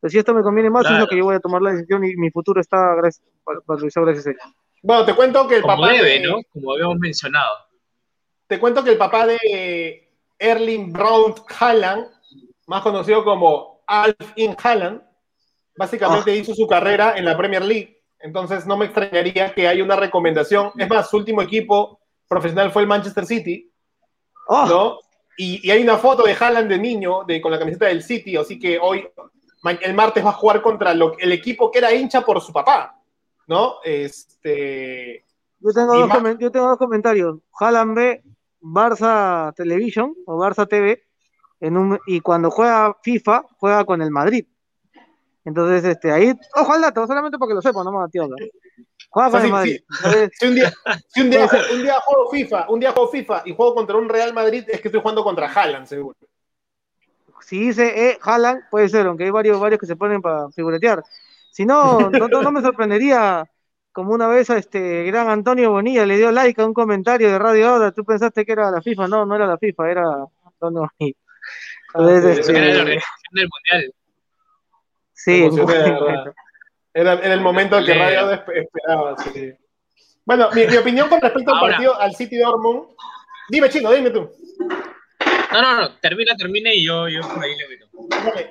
[0.00, 2.04] Pues si esto me conviene más, es lo que yo voy a tomar la decisión
[2.04, 4.36] y mi futuro está gracias, para, gracias a él.
[4.82, 5.92] Bueno, te cuento que el Como papá.
[5.92, 6.36] Debe, ¿no?
[6.52, 7.56] Como habíamos mencionado.
[8.46, 12.06] Te cuento que el papá de Erling Braun Haaland,
[12.66, 15.02] más conocido como Alf In Haaland,
[15.76, 16.34] básicamente ah.
[16.34, 18.02] hizo su carrera en la Premier League.
[18.20, 20.72] Entonces no me extrañaría que haya una recomendación.
[20.76, 23.72] Es más, su último equipo profesional fue el Manchester City.
[24.48, 24.66] Ah.
[24.68, 24.98] ¿no?
[25.36, 28.58] Y, hay una foto de Haaland de niño de, con la camiseta del City, así
[28.58, 29.06] que hoy,
[29.68, 33.00] el martes va a jugar contra el equipo que era hincha por su papá,
[33.46, 33.76] ¿no?
[33.84, 35.24] Este...
[35.58, 37.38] Yo tengo, dos, yo tengo dos comentarios.
[37.58, 38.22] Haaland ve
[38.60, 41.02] Barça Television o Barça TV
[41.60, 44.46] en un, y cuando juega FIFA juega con el Madrid.
[45.44, 48.28] Entonces, este, ahí, ojo al dato, solamente porque lo sepa, no me tío.
[49.08, 49.80] Juega con el Madrid.
[50.32, 50.72] Si, un día,
[51.08, 54.08] si un, día, un día juego FIFA, un día juego FIFA y juego contra un
[54.08, 56.16] Real Madrid, es que estoy jugando contra Haaland, seguro.
[57.46, 61.04] Si dice eh, Haaland, puede ser, aunque hay varios, varios que se ponen para figuretear.
[61.52, 63.48] Si no, no, no me sorprendería
[63.92, 67.38] como una vez a este gran Antonio Bonilla le dio like a un comentario de
[67.38, 70.02] Radio Ahora, tú pensaste que era la FIFA, no, no era la FIFA, era
[70.44, 71.18] Antonio Bonilla.
[71.94, 73.94] Ah, este, era la organización del Mundial.
[75.12, 75.44] Sí,
[76.94, 79.14] era, era, el momento que Radio esperaba.
[80.24, 82.88] Bueno, mi, opinión con respecto al partido, al City Dortmund.
[83.48, 84.28] Dime, chino, dime tú.
[85.52, 87.86] No, no, no, termina, termine y yo, yo por ahí le meto.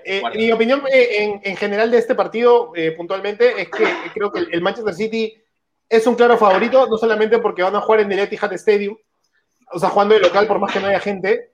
[0.03, 4.39] Eh, mi opinión eh, en, general de este partido, eh, puntualmente, es que creo que
[4.39, 5.33] el Manchester City
[5.87, 8.97] es un claro favorito, no solamente porque van a jugar en el Etihad Stadium,
[9.71, 11.51] o sea, jugando de local por más que no haya gente.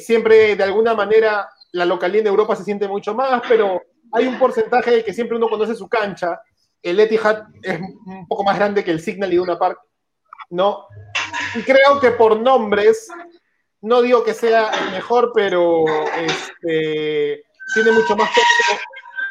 [0.00, 4.38] siempre, de alguna manera, la localidad en Europa se siente mucho más, pero hay un
[4.38, 6.40] porcentaje de que siempre uno conoce su cancha.
[6.82, 9.78] El Etihad es un poco más grande que el Signal y Una Park,
[10.50, 10.86] ¿no?
[11.54, 13.08] Y creo que por nombres
[13.82, 15.84] no digo que sea el mejor, pero
[16.16, 18.80] este, tiene mucho más peso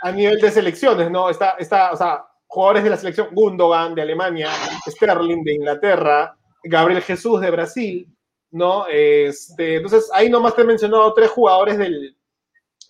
[0.01, 1.29] a nivel de selecciones, ¿no?
[1.29, 4.49] Está, está, o sea, jugadores de la selección Gundogan de Alemania,
[4.87, 8.07] Sterling de Inglaterra, Gabriel Jesús de Brasil,
[8.51, 8.87] ¿no?
[8.87, 12.17] Este, entonces, ahí nomás te he mencionado tres jugadores del,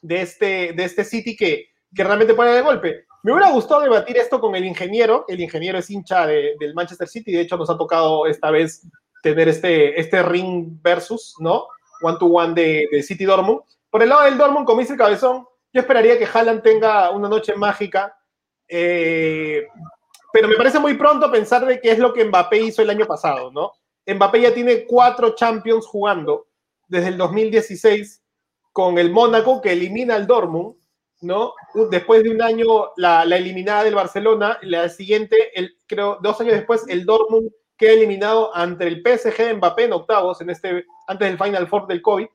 [0.02, 3.06] de, este, de este City que, que realmente ponen de golpe.
[3.24, 5.26] Me hubiera gustado debatir esto con el ingeniero.
[5.28, 7.32] El ingeniero es hincha del Manchester City.
[7.32, 8.88] De hecho, nos ha tocado esta vez
[9.21, 11.67] tener este, este ring versus, ¿no?
[12.01, 13.62] One to one de, City Dortmund.
[13.89, 17.29] Por el lado del Dortmund, como dice el cabezón, yo esperaría que Haaland tenga una
[17.29, 18.17] noche mágica.
[18.67, 19.67] Eh,
[20.34, 23.05] pero me parece muy pronto pensar de qué es lo que Mbappé hizo el año
[23.05, 23.73] pasado, ¿no?
[24.07, 26.47] Mbappé ya tiene cuatro Champions jugando
[26.88, 28.23] desde el 2016
[28.71, 30.75] con el Mónaco que elimina al Dortmund,
[31.21, 31.53] ¿no?
[31.89, 36.53] Después de un año la, la eliminada del Barcelona, la siguiente, el, creo dos años
[36.53, 41.27] después, el Dortmund queda eliminado ante el PSG de Mbappé en octavos, en este, antes
[41.27, 42.27] del Final Four del COVID.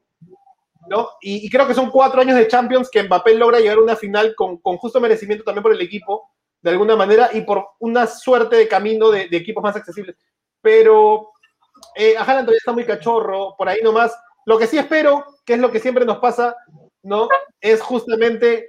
[0.89, 1.11] ¿no?
[1.21, 4.35] Y, creo que son cuatro años de Champions que Mbappé logra llegar a una final
[4.35, 6.31] con, con justo merecimiento también por el equipo,
[6.61, 10.17] de alguna manera, y por una suerte de camino de, equipos más accesibles.
[10.61, 11.31] Pero
[11.95, 14.17] eh, todavía está muy cachorro, por ahí nomás.
[14.47, 16.57] Lo que sí espero, que es lo que siempre nos pasa,
[17.03, 17.29] ¿no?
[17.61, 18.69] Es justamente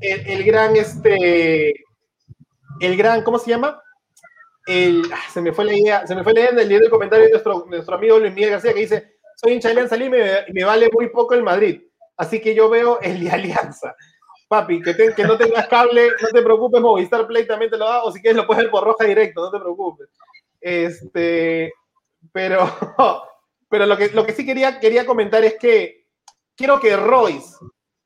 [0.00, 1.74] el gran, este,
[2.80, 3.82] el gran, ¿cómo se llama?
[5.12, 7.66] Ah, se me fue la idea, se me fue leyendo el, el comentario de nuestro,
[7.68, 10.88] nuestro amigo Luis Miguel García que dice, soy hincha de Alianza Lima y me, vale
[10.92, 11.82] muy poco el Madrid,
[12.16, 13.96] así que yo veo el de Alianza.
[14.46, 18.02] Papi, que, que no tengas cable, no te preocupes, Movistar Play también te lo da,
[18.04, 20.08] o si quieres lo puedes ver por roja directo, no te preocupes.
[20.60, 21.72] Este,
[22.32, 22.68] pero,
[23.68, 26.06] pero lo que, lo que sí quería, quería comentar es que
[26.56, 27.56] quiero que Royce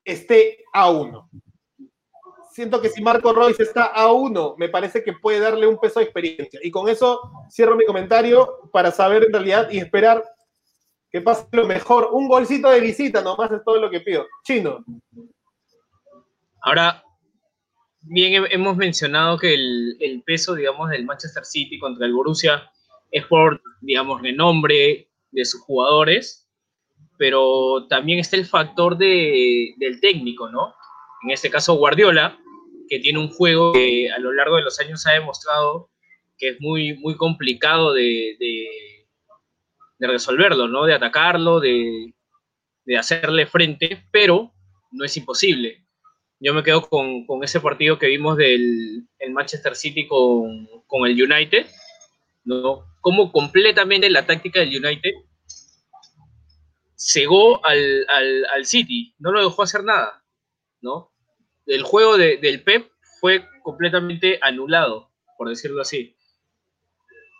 [0.03, 1.29] esté a uno.
[2.55, 5.99] Siento que si Marco Royce está a uno, me parece que puede darle un peso
[5.99, 6.57] de experiencia.
[6.63, 7.19] Y con eso
[7.51, 10.23] cierro mi comentario para saber en realidad y esperar
[11.11, 12.11] que pase lo mejor.
[12.13, 14.25] Un golcito de visita nomás es todo lo que pido.
[14.45, 14.85] Chino.
[16.61, 17.03] Ahora,
[17.99, 22.71] bien hemos mencionado que el, peso, digamos, del Manchester City contra el Borussia
[23.11, 26.47] es por, digamos, renombre de sus jugadores,
[27.17, 30.73] pero también está el factor del técnico, ¿no?
[31.23, 32.39] En este caso, Guardiola,
[32.87, 35.89] que tiene un juego que a lo largo de los años ha demostrado
[36.37, 38.37] que es muy, muy complicado de,
[39.99, 40.85] resolverlo, ¿no?
[40.85, 42.13] De atacarlo, de,
[42.85, 44.53] de hacerle frente, pero
[44.91, 45.85] no es imposible
[46.39, 50.67] yo me quedo con, ese partido que vimos del Manchester City con,
[51.07, 51.65] el United,
[52.43, 52.85] ¿no?
[53.01, 55.13] Como completamente la táctica del United
[56.95, 60.23] cegó al, City, no lo dejó hacer nada,
[60.81, 61.11] ¿no?
[61.65, 66.15] El juego del Pep fue completamente anulado, por decirlo así.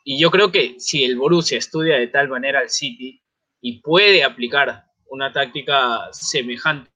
[0.04, 3.22] Y yo creo que si el Borussia estudia de tal manera al City
[3.62, 6.90] y puede aplicar una táctica semejante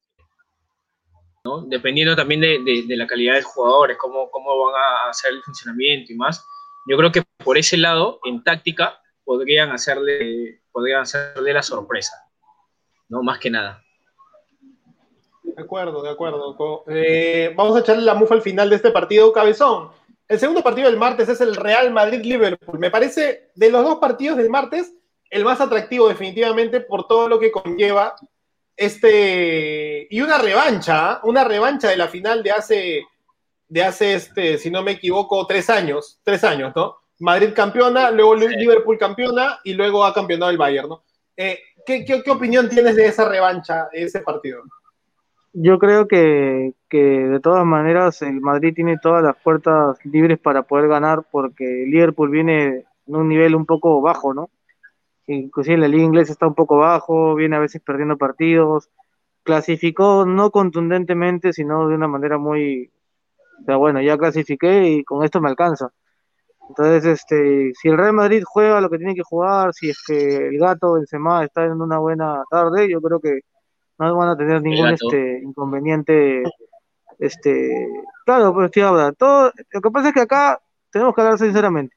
[1.68, 6.16] Dependiendo también de, la calidad de jugadores, cómo, cómo van a hacer el funcionamiento y
[6.16, 6.46] más.
[6.88, 12.14] Yo creo que por ese lado, en táctica, podrían hacerle, podrían hacerle la sorpresa,
[13.08, 13.24] ¿no?
[13.24, 13.84] Más que nada.
[15.60, 16.84] De acuerdo, de acuerdo.
[16.88, 19.90] Eh, vamos a echarle la mufa al final de este partido, Cabezón.
[20.26, 22.80] El segundo partido del martes es el Real Madrid-Liverpool.
[22.80, 24.94] Me parece, de los dos partidos del martes,
[25.30, 28.16] el más atractivo definitivamente por todo lo que conlleva
[28.78, 31.22] este, y una revancha, ¿ah?
[31.24, 33.04] una revancha de la final de hace,
[33.68, 36.96] de hace este, si no me equivoco, tres años, tres años, ¿no?
[37.20, 41.04] Madrid campeona, luego Liverpool campeona y luego ha campeonado el Bayern, ¿no?
[41.36, 44.64] Eh, ¿qué, qué, opinión tienes de esa revancha, de ese partido?
[45.54, 50.64] Yo creo que, que, de todas maneras el Madrid tiene todas las puertas libres para
[50.64, 54.50] poder ganar porque Liverpool viene en un nivel un poco bajo, ¿no?
[55.34, 58.90] inclusive la liga inglesa está un poco bajo, viene a veces perdiendo partidos,
[59.44, 62.92] clasificó no contundentemente, sino de una manera muy,
[63.62, 65.92] o sea, bueno, ya clasifiqué y con esto me alcanza.
[66.70, 70.48] Entonces, este, si el Real Madrid juega lo que tiene que jugar, si es que
[70.50, 73.42] el gato Benzema está en una buena tarde, yo creo que
[74.08, 76.44] no van a tener ningún este inconveniente.
[77.20, 77.88] Este,
[78.26, 79.14] claro, pues estoy hablando.
[79.14, 81.96] Todo, lo que pasa es que acá tenemos que hablar sinceramente.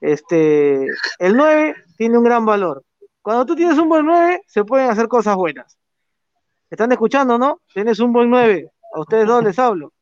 [0.00, 0.86] Este,
[1.18, 2.84] el 9 tiene un gran valor.
[3.22, 5.78] Cuando tú tienes un buen 9, se pueden hacer cosas buenas.
[6.68, 7.60] ¿Están escuchando, no?
[7.72, 8.70] Tienes un buen 9.
[8.94, 9.92] A ustedes dos les hablo.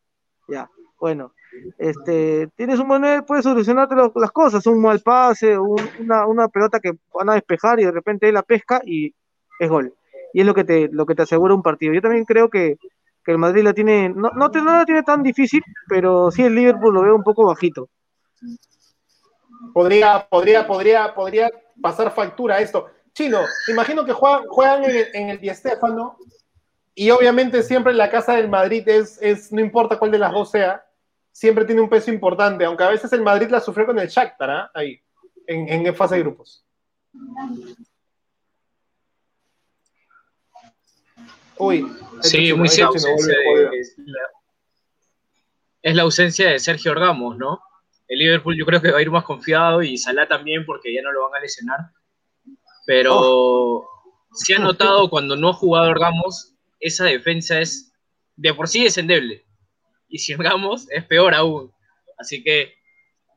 [0.48, 1.32] Ya, bueno.
[1.78, 4.66] Este, tienes un buen 9, puedes solucionarte las cosas.
[4.66, 9.14] Un mal pase, una, pelota que van a despejar y de repente la pesca y
[9.58, 9.94] es gol.
[10.32, 11.92] Y es lo que te, lo que te asegura un partido.
[11.92, 12.78] Yo también creo que,
[13.26, 16.92] el Madrid la tiene, no, no, no la tiene tan difícil, pero sí el Liverpool
[16.92, 17.88] lo veo un poco bajito
[19.72, 22.86] podría, podría, podría, podría pasar factura esto.
[23.12, 24.90] Chino, imagino que juegan, juegan en,
[25.30, 25.54] el, en
[26.94, 30.50] y obviamente siempre la casa del Madrid es, es, no importa cuál de las dos
[30.50, 30.84] sea,
[31.32, 34.50] siempre tiene un peso importante, aunque a veces el Madrid la sufrió con el Shakhtar,
[34.50, 34.70] ¿ah?
[34.74, 35.00] ahí,
[35.46, 36.64] en, en fase de grupos.
[41.60, 41.86] Uy,
[42.22, 42.94] sí, muy cierto.
[45.82, 47.60] Es la ausencia de Sergio Ramos, ¿no?
[48.08, 51.02] El Liverpool yo creo que va a ir más confiado y Salah también porque ya
[51.02, 51.78] no lo van a lesionar.
[52.86, 53.88] Pero oh.
[54.32, 57.92] se ha notado cuando no ha jugado Ramos, esa defensa es
[58.36, 59.44] de por sí es endeble.
[60.08, 61.72] Y si Ramos es peor aún.
[62.18, 62.74] Así que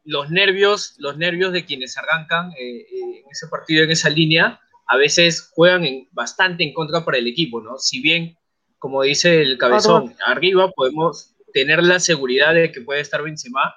[0.05, 4.61] los nervios, los nervios de quienes arrancan eh, eh, en ese partido, en esa línea,
[4.87, 7.77] a veces juegan bastante en contra para el equipo, ¿no?
[7.77, 8.37] Si bien,
[8.79, 13.75] como dice el cabezón, arriba podemos tener la seguridad de que puede estar Benzema,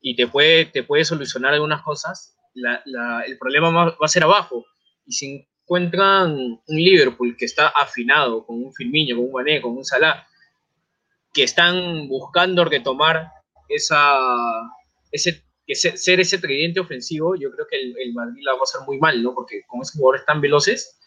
[0.00, 4.64] y te puede, te puede solucionar algunas cosas, el problema va a ser abajo.
[5.04, 9.76] Y si encuentran un Liverpool que está afinado con un Firmino, con un Mané, con
[9.76, 10.24] un Salah,
[11.32, 13.30] que están buscando retomar
[13.68, 14.16] esa,
[15.10, 18.98] ese, ser ese tridente ofensivo, yo creo que el, Madrid la va a hacer muy
[18.98, 19.34] mal, ¿no?
[19.34, 20.98] Porque con esos jugadores tan veloces.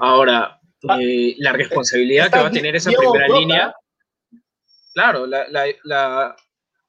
[0.00, 3.74] Ahora, ah, eh, la responsabilidad que va a tener esa primera línea.
[4.94, 5.46] Claro, la,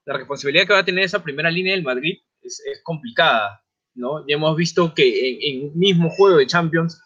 [0.06, 3.64] la responsabilidad que va a tener esa primera línea del Madrid es, complicada,
[3.96, 4.26] ¿no?
[4.28, 7.02] Ya hemos visto que en, un mismo juego de Champions,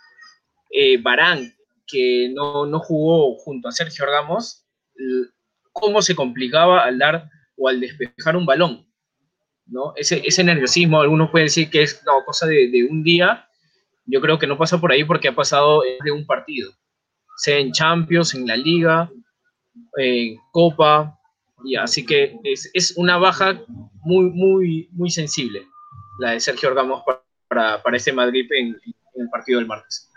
[0.72, 1.54] eh, Barán,
[1.86, 4.66] que no, no, jugó junto a Sergio Ramos,
[5.72, 8.88] cómo se complicaba al dar o al despejar un balón,
[9.70, 9.94] ¿no?
[9.96, 13.48] Ese, ese nerviosismo, algunos pueden decir que es cosa de, un día,
[14.06, 16.72] yo creo que no pasa por ahí porque ha pasado de un partido.
[17.38, 19.10] sea en Champions, en la Liga,
[19.98, 21.20] en Copa,
[21.64, 23.62] y así que es, una baja
[24.02, 25.66] muy, muy, muy sensible
[26.20, 27.04] la de Sergio Ramos
[27.48, 28.76] para, para, este Madrid en,
[29.16, 30.10] el partido del martes.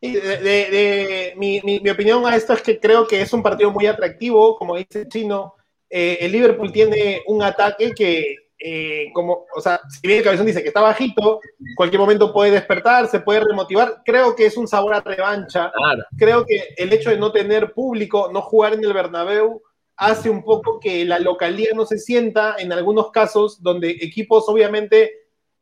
[0.00, 4.56] De, mi, mi, opinión a esto es que creo que es un partido muy atractivo,
[4.56, 5.55] como dice el chino.
[5.88, 10.46] Eh, el Liverpool tiene un ataque que eh, como, o sea, si bien el cabezón
[10.46, 11.40] dice que está bajito,
[11.76, 15.70] cualquier momento puede despertar, se puede remotivar, creo que es un sabor a revancha.
[16.16, 19.62] Creo que el hecho de no tener público, no jugar en el Bernabéu,
[19.96, 25.12] hace un poco que la localidad no se sienta en algunos casos donde equipos obviamente,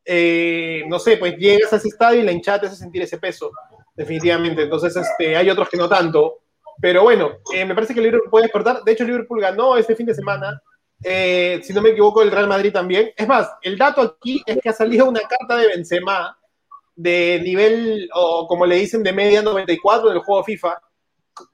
[0.04, 3.18] eh, no sé, pues llegas a ese estadio y la hinchada te hace sentir ese
[3.18, 3.50] peso,
[3.94, 4.62] definitivamente.
[4.62, 6.43] Entonces, este, hay otros que no tanto.
[6.80, 8.82] Pero bueno, eh, me parece que Liverpool puede despertar.
[8.82, 10.60] De hecho, Liverpool ganó este fin de semana
[11.02, 13.12] eh, si no me equivoco, el Real Madrid también.
[13.16, 16.38] Es más, el dato aquí es que ha salido una carta de Benzema
[16.96, 20.80] de nivel, o como le dicen, de media 94 del juego FIFA,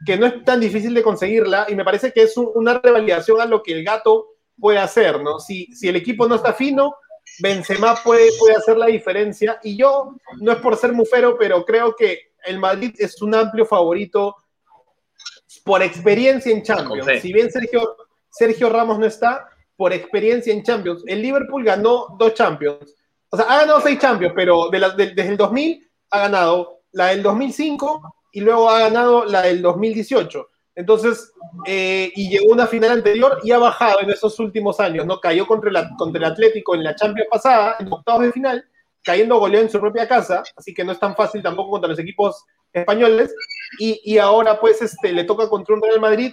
[0.04, 3.46] que no es tan difícil de conseguirla y me parece que es una revalidación a
[3.46, 4.26] lo que el gato
[4.58, 5.40] puede hacer, ¿no?
[5.40, 6.94] Si, si el equipo no está fino,
[7.40, 11.96] Benzema puede, puede hacer la diferencia y yo, no es por ser mufero, pero creo
[11.96, 14.36] que el Madrid es un amplio favorito
[15.64, 17.06] por experiencia en Champions.
[17.20, 17.96] Si bien Sergio,
[18.30, 21.02] Sergio Ramos no está por experiencia en Champions.
[21.06, 22.94] El Liverpool ganó dos Champions.
[23.30, 28.14] O sea, ha ganado seis Champions, pero desde el 2000 ha ganado la del 2005
[28.32, 30.48] y luego ha ganado la del 2018.
[30.74, 31.32] Entonces,
[31.66, 35.20] eh, y llegó a una final anterior y ha bajado en esos últimos años, ¿no?
[35.20, 38.64] Cayó contra, contra el Atlético en la Champions pasada, en octavos de final,
[39.02, 41.98] cayendo goleado en su propia casa, así que no es tan fácil tampoco contra los
[41.98, 43.34] equipos españoles.
[43.78, 46.32] Y, ahora, pues, este, le toca contra un Real Madrid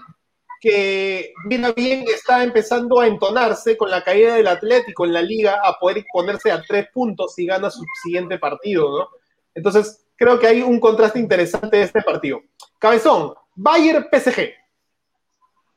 [0.60, 5.62] que bien bien está empezando a entonarse con la caída del Atlético en la liga
[5.64, 9.08] a poder ponerse a tres puntos si gana su siguiente partido, ¿no?
[9.54, 12.42] Entonces, creo que hay un contraste interesante de este partido.
[12.80, 14.52] Cabezón, Bayern PSG.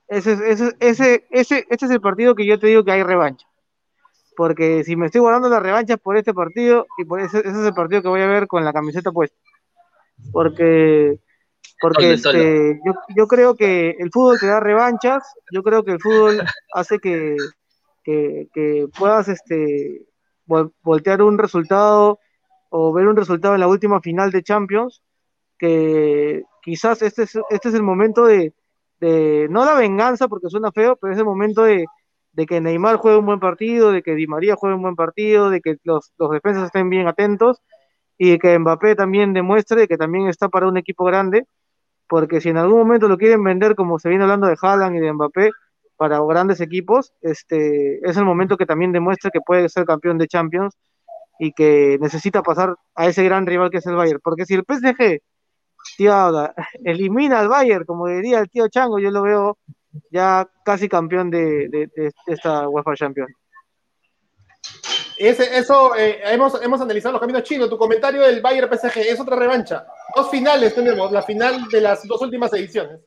[0.09, 3.46] Ese, ese, ese, ese, este es el partido que yo te digo que hay revancha.
[4.37, 7.66] Porque si me estoy guardando la revancha por este partido, y por ese, ese es
[7.66, 9.37] el partido que voy a ver con la camiseta puesta.
[10.33, 11.20] Porque
[11.80, 16.00] porque este, yo, yo, creo que el fútbol te da revanchas, yo creo que el
[16.00, 16.42] fútbol
[16.74, 17.36] hace que,
[18.04, 20.02] que, puedas este,
[20.82, 22.18] voltear un resultado
[22.68, 25.02] o ver un resultado en la última final de Champions,
[25.58, 28.52] que quizás este es, este es el momento de,
[29.00, 31.86] de, no la venganza porque suena feo, pero es el momento de,
[32.32, 35.48] de que Neymar juegue un buen partido, de que Di María juegue un buen partido,
[35.48, 37.62] de que los, los defensas estén bien atentos
[38.18, 41.46] y de que Mbappé también demuestre que también está para un equipo grande
[42.11, 44.99] porque si en algún momento lo quieren vender como se viene hablando de Haaland y
[44.99, 45.51] de Mbappé
[45.96, 50.27] para grandes equipos, este es el momento que también demuestra que puede ser campeón de
[50.27, 50.77] Champions
[51.38, 54.64] y que necesita pasar a ese gran rival que es el Bayern, porque si el
[54.64, 55.20] PSG
[55.96, 56.12] tío,
[56.85, 59.59] elimina al Bayern, como diría el tío Chango, yo lo veo
[60.11, 61.88] ya casi campeón de,
[62.27, 63.31] esta UEFA Champions.
[65.20, 67.68] Eso, eh, hemos, hemos analizado los caminos chinos.
[67.68, 69.87] Tu comentario del Bayern PSG es otra revancha.
[70.16, 73.00] Dos finales tenemos, la final de las dos últimas ediciones.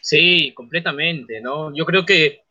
[0.00, 1.72] Sí, completamente, ¿no?
[1.72, 2.42] Yo creo que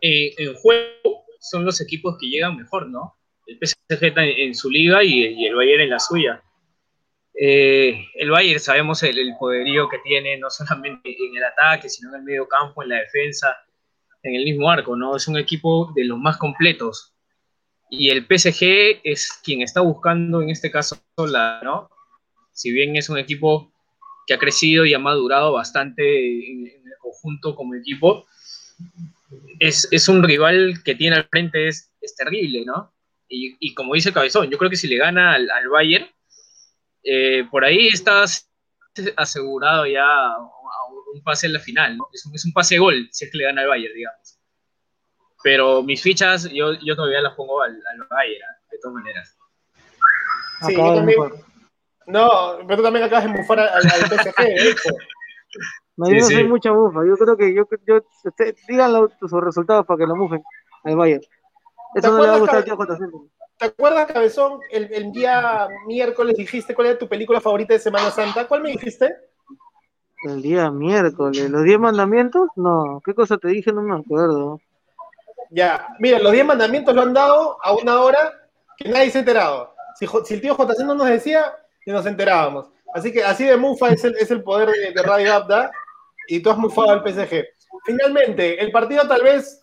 [0.00, 3.16] eh, en juego son los equipos que llegan mejor, ¿no?
[3.48, 6.40] El PSG está en, su liga y, el Bayern en la suya.
[7.34, 12.10] Eh, el Bayern sabemos el, el, poderío que tiene, no solamente en el ataque, sino
[12.10, 13.56] en el medio campo, en la defensa,
[14.22, 15.16] en el mismo arco, ¿no?
[15.16, 17.11] Es un equipo de los más completos.
[17.94, 21.90] Y el PSG es quien está buscando en este caso la, ¿no?
[22.50, 23.70] si bien es un equipo
[24.26, 26.02] que ha crecido y ha madurado bastante
[26.50, 28.24] en, el conjunto como equipo,
[29.58, 32.94] es, un rival que tiene al frente, es, terrible, ¿no?
[33.28, 36.06] Y, como dice Cabezón, yo creo que si le gana al, Bayern,
[37.04, 38.48] eh, por ahí estás
[39.16, 40.34] asegurado ya
[41.14, 42.08] un pase en la final, ¿no?
[42.10, 44.38] Es un, es un pase gol si es que le gana al Bayern, digamos.
[45.42, 48.66] Pero mis fichas, yo, yo todavía las pongo al, Bayern, ¿eh?
[48.70, 49.36] de todas maneras.
[50.66, 51.18] Sí, yo también,
[52.06, 54.74] no, pero tú también acabas de bufar al, PSG, ¿eh?
[55.94, 57.00] No, yo no soy mucha bufa.
[57.06, 60.42] Yo creo que yo, yo usted, díganlo sus resultados para que lo mufen
[60.84, 61.22] al Bayern.
[61.94, 62.78] Eso no le va a gustar al tío
[63.58, 68.10] ¿Te acuerdas, Cabezón, el, el, día miércoles dijiste cuál era tu película favorita de Semana
[68.10, 68.48] Santa?
[68.48, 69.14] ¿Cuál me dijiste?
[70.24, 72.48] El día miércoles, ¿los 10 mandamientos?
[72.56, 73.72] No, ¿qué cosa te dije?
[73.72, 74.60] No me acuerdo.
[75.54, 78.32] Ya, mira, los 10 mandamientos lo han dado a una hora
[78.78, 79.74] que nadie se ha enterado.
[79.98, 82.70] Si, el tío JC no nos decía, y nos enterábamos.
[82.94, 85.70] Así que así de mufa es el, es el poder de, Radio Abda
[86.28, 87.44] y tú has mufado al PSG.
[87.84, 89.60] Finalmente, el partido tal vez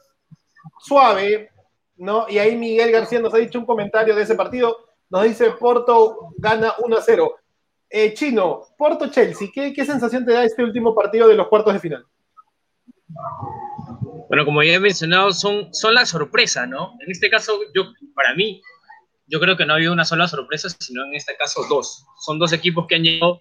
[0.80, 1.50] suave,
[1.98, 2.28] ¿no?
[2.30, 4.78] Y ahí Miguel García nos ha dicho un comentario de ese partido,
[5.10, 7.36] nos dice Porto gana 1 a 0.
[7.90, 11.80] Eh, Chino, Porto-Chelsea, ¿qué, ¿qué sensación te da este último partido de los cuartos de
[11.80, 12.06] final?
[14.30, 16.94] Bueno, como ya he mencionado, son, son la sorpresa, ¿no?
[17.00, 18.62] En este caso, yo, para mí,
[19.28, 22.06] yo creo que no ha habido una sola sorpresa, sino en este caso dos.
[22.26, 23.40] Son dos equipos que han llegado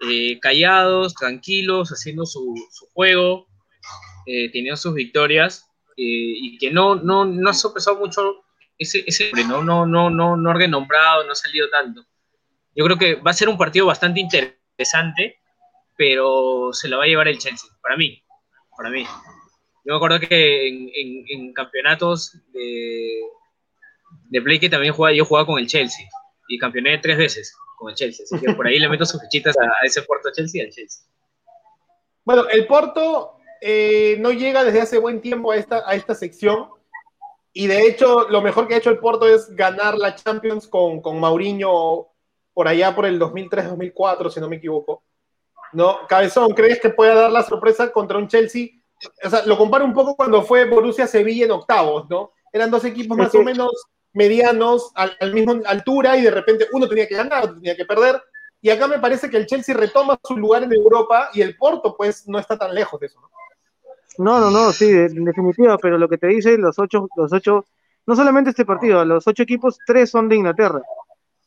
[0.00, 3.46] eh, callados, tranquilos, haciendo su, su juego,
[4.26, 8.44] eh, teniendo sus victorias, eh, y que no, no, no ha sorpresado mucho
[8.78, 9.62] ese, ese ¿no?
[9.62, 12.04] No, no, no, no renombrado, no ha salido tanto.
[12.74, 15.40] Yo creo que va a ser un partido bastante interesante,
[15.96, 18.22] pero se lo va a llevar el Chelsea, para mí,
[18.76, 19.04] para mí.
[19.88, 23.22] Yo me acuerdo que en, campeonatos de,
[24.28, 26.06] de Play que también jugaba, yo jugaba con el Chelsea
[26.46, 28.24] y campeoné tres veces con el Chelsea.
[28.24, 30.72] Así que por ahí le meto sus fichitas a, a ese Porto Chelsea y al
[30.72, 31.06] Chelsea.
[32.22, 36.68] Bueno, el Porto eh, no llega desde hace buen tiempo a esta, a esta sección.
[37.54, 41.00] Y de hecho, lo mejor que ha hecho el Porto es ganar la Champions con,
[41.00, 42.08] con Mauriño
[42.52, 45.02] por allá por el 2003-2004, si no me equivoco.
[45.72, 46.06] ¿No?
[46.06, 48.77] Cabezón, ¿crees que pueda dar la sorpresa contra un Chelsea?
[49.24, 52.32] O sea, lo comparo un poco cuando fue Borussia-Sevilla en octavos, ¿no?
[52.52, 53.70] Eran dos equipos más o menos
[54.12, 57.84] medianos, al, al mismo altura, y de repente uno tenía que ganar, otro tenía que
[57.84, 58.20] perder.
[58.60, 61.94] Y acá me parece que el Chelsea retoma su lugar en Europa y el Porto,
[61.96, 63.28] pues, no está tan lejos de eso, ¿no?
[64.18, 67.66] No, no, no, sí, en definitiva, pero lo que te dice, los ocho, los ocho,
[68.04, 70.82] no solamente este partido, los ocho equipos, tres son de Inglaterra.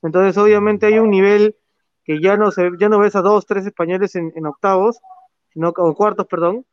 [0.02, 1.58] Entonces, obviamente hay un nivel
[2.06, 5.00] que ya no se, ya no ves a dos, tres españoles en, en octavos,
[5.52, 6.66] sino o cuartos, perdón,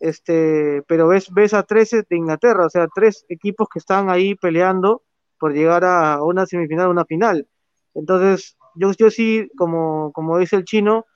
[0.00, 4.34] este, pero ves, ves a tres de Inglaterra, o sea, tres equipos que están ahí
[4.34, 5.02] peleando
[5.38, 7.46] por llegar a una semifinal, una final.
[7.94, 11.06] Entonces, yo, yo sí, como, como dice el chino,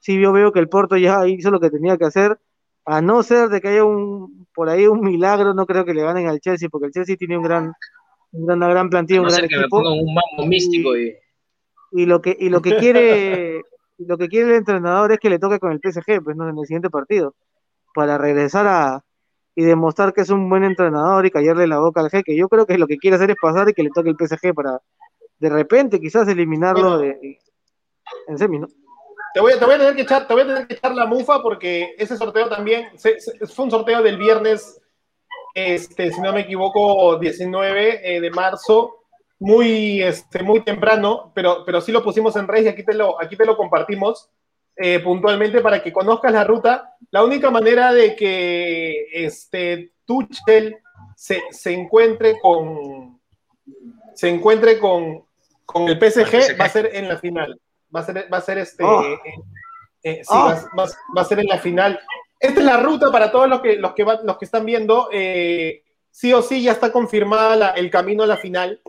[0.00, 2.38] sí yo veo que el Porto ya hizo lo que tenía que hacer,
[2.84, 6.02] a no ser de que haya un por ahí un milagro, no creo que le
[6.02, 7.72] ganen al Chelsea, porque el Chelsea tiene un gran,
[8.32, 9.78] un gran- una gran plantilla, un No gran que me equipo.
[9.78, 11.16] un mambo místico y
[11.92, 13.62] Y lo que, y lo que quiere,
[13.98, 16.58] lo que quiere el entrenador es que le toque con el PSG, pues no en
[16.58, 17.34] el siguiente partido,
[17.94, 19.04] para regresar a
[19.56, 22.36] y demostrar que es un buen entrenador y callarle la boca al jeque.
[22.36, 24.52] Yo creo que lo que quiere hacer es pasar y que le toque el PSG
[24.52, 24.80] para
[25.38, 27.38] de repente quizás eliminarlo de,
[28.26, 28.66] en semi, ¿no?
[29.32, 30.94] Te voy, a- te voy a tener que echar, te voy a tener que echar
[30.94, 34.80] la mufa porque ese sorteo también se- se- fue un sorteo del viernes,
[35.54, 38.96] este, si no me equivoco, 19 eh, de marzo,
[39.38, 43.20] muy, este, muy temprano, pero, pero sí lo pusimos en redes y aquí te lo,
[43.20, 44.30] aquí te lo compartimos
[44.76, 46.94] eh, puntualmente para que conozcas la ruta.
[47.10, 50.76] La única manera de que este, Tuchel
[51.16, 53.20] se, se encuentre con
[54.14, 55.24] se encuentre con,
[55.64, 56.60] con el PSG, PSG.
[56.60, 57.60] va a ser en la final.
[57.94, 58.84] Va a ser, va a ser este.
[58.84, 59.02] Oh.
[59.02, 59.18] eh,
[60.02, 60.46] eh, sí, Oh.
[60.46, 60.54] va,
[60.84, 61.98] va- va a ser en la final.
[62.38, 65.08] Esta es la ruta para todos los que, los que, van- los que están viendo.
[65.12, 68.80] eh, sí o sí ya está confirmada la- el camino a la final.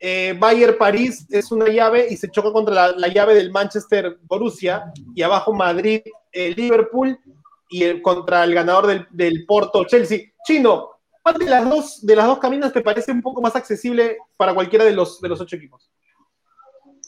[0.00, 4.18] Eh, Bayern París es una llave y se choca contra la, la llave del Manchester
[4.22, 7.18] Borussia y abajo Madrid eh, Liverpool
[7.70, 10.32] y el, contra el ganador del, del Porto Chelsea.
[10.44, 10.90] Chino,
[11.22, 14.54] ¿cuál de las dos de las dos caminos te parece un poco más accesible para
[14.54, 15.90] cualquiera de los de los ocho equipos?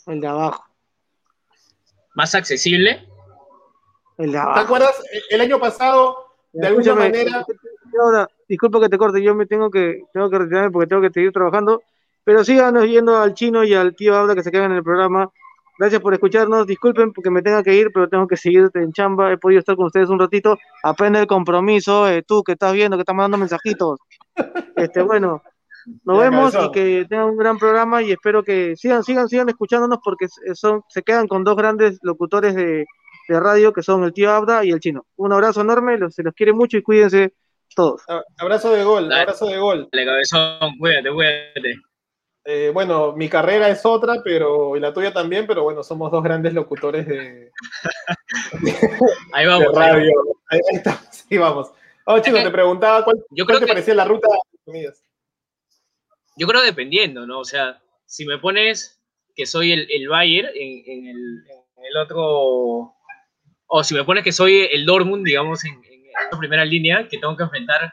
[0.06, 0.64] El de abajo,
[2.14, 3.06] más accesible.
[4.16, 4.60] el de ¿Te abajo.
[4.60, 5.02] acuerdas?
[5.12, 6.16] El, el año pasado,
[6.52, 7.44] de alguna manera,
[8.00, 11.10] ahora, disculpa que te corte, yo me tengo que, tengo que retirarme porque tengo que
[11.12, 11.82] seguir trabajando,
[12.28, 15.30] pero síganos yendo al chino y al tío Abda que se quedan en el programa.
[15.78, 19.32] Gracias por escucharnos, disculpen porque me tenga que ir, pero tengo que seguir en chamba,
[19.32, 22.98] he podido estar con ustedes un ratito, aprende el compromiso, eh, tú que estás viendo,
[22.98, 23.98] que estás mandando mensajitos.
[24.76, 25.42] Este, bueno,
[26.04, 26.66] nos Ya, vemos cabezón.
[26.66, 30.82] y que tengan un gran programa y espero que sigan, sigan, sigan escuchándonos porque son,
[30.90, 32.84] se quedan con dos grandes locutores de,
[33.26, 35.06] de radio que son el tío Abda y el chino.
[35.16, 37.32] Un abrazo enorme, los, se los quiere mucho y cuídense
[37.74, 38.02] todos.
[38.36, 39.88] abrazo de gol, abrazo de gol.
[39.90, 41.87] Dale, cabezón, cuídate, cuídate.
[42.44, 46.22] Eh, bueno, mi carrera es otra, pero y la tuya también, pero bueno, somos dos
[46.22, 47.50] grandes locutores de,
[49.32, 49.76] Ahí vamos.
[49.76, 50.12] ahí radio.
[50.48, 51.72] Ahí, ahí está, sí, vamos.
[52.06, 54.28] Oh, chico, Es que te preguntaba cuál, Yo cuál creo te que parecía la ruta
[54.66, 54.92] de
[56.36, 57.40] yo creo dependiendo, ¿no?
[57.40, 59.00] O sea, si me pones
[59.34, 61.44] que soy el, el Bayern en, en el,
[61.76, 62.94] en el otro,
[63.66, 67.18] o si me pones que soy el Dortmund, digamos, en, en la primera línea, que
[67.18, 67.92] tengo que enfrentar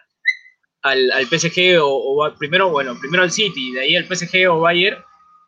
[0.85, 4.97] al, al PSG o, primero, bueno, primero al City, de ahí al PSG o Bayern,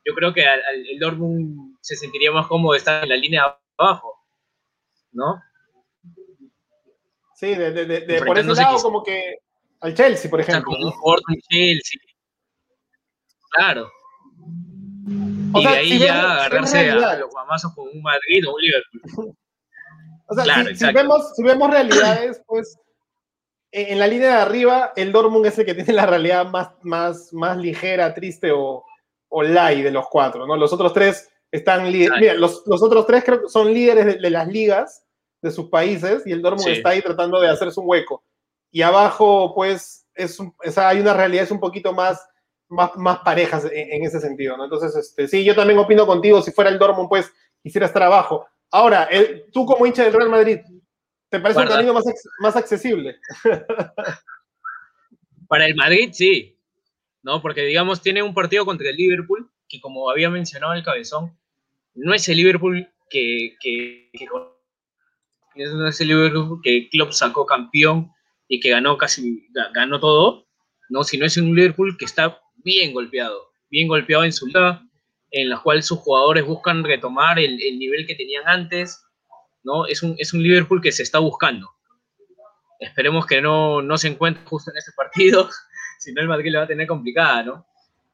[0.05, 3.15] yo creo que al, al- el Dortmund se sentiría más cómodo de estar en la
[3.17, 4.13] línea de abajo,
[5.11, 5.41] ¿no?
[7.35, 9.37] Sí, de, de, de- de- por ese lado, como que
[9.81, 10.71] al Chelsea, por O sea, ejemplo.
[10.71, 10.87] con ¿no?
[10.87, 11.99] un Porto, un Chelsea.
[13.51, 13.89] Claro.
[15.53, 17.09] O y sea, de ahí si ya ves agarrarse a, realidad.
[17.11, 19.37] a los guamazos con un Madrid o un Liverpool.
[20.29, 22.77] O sea, Claro, si, vemos, si vemos realidades, pues
[23.71, 26.69] en en la línea de arriba, el Dortmund es el que tiene la realidad más,
[26.81, 28.83] más, más ligera, triste o,
[29.29, 30.55] o light de los cuatro, ¿no?
[30.55, 35.03] Los otros tres Están Mira, los, otros tres creo que son líderes de, las ligas
[35.41, 38.23] de sus países y el Dortmund está ahí tratando de hacerse un hueco.
[38.71, 40.37] Y abajo, pues, es,
[40.77, 42.21] hay una realidad un poquito más,
[42.67, 44.65] más, más parejas en, ese sentido, ¿no?
[44.65, 47.31] Entonces, este, sí, yo también opino contigo, si fuera el Dortmund, pues,
[47.63, 48.45] quisiera estar abajo.
[48.69, 49.07] Ahora,
[49.53, 50.59] tú como hincha del Real Madrid,
[51.29, 52.05] ¿te parece un camino más,
[52.39, 53.17] más accesible?
[55.47, 56.57] Para el Madrid, sí.
[57.23, 57.41] ¿No?
[57.41, 61.37] Porque, digamos, tiene un partido contra el Liverpool, que como había mencionado el cabezón,
[61.95, 64.09] no es el Liverpool que, que,
[65.55, 68.11] no es el Liverpool que Klopp sacó campeón
[68.47, 70.45] y que ganó casi ganó todo,
[70.89, 74.83] no, sino es un Liverpool que está bien golpeado, bien golpeado en su liga,
[75.31, 79.03] en la cual sus jugadores buscan retomar el, el nivel que tenían antes,
[79.67, 79.85] ¿no?
[79.85, 81.69] Es un, es un Liverpool que se está buscando.
[82.79, 85.49] Esperemos que no, no se encuentre justo en este partido,
[85.99, 87.67] si no el Madrid le va a tener complicada, ¿no?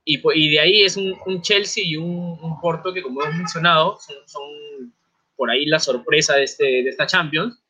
[0.03, 3.35] Y, y de ahí es un, un Chelsea y un, un, Porto que, como hemos
[3.35, 4.93] mencionado, son, son,
[5.37, 7.63] por ahí la sorpresa de, este, de esta Champions.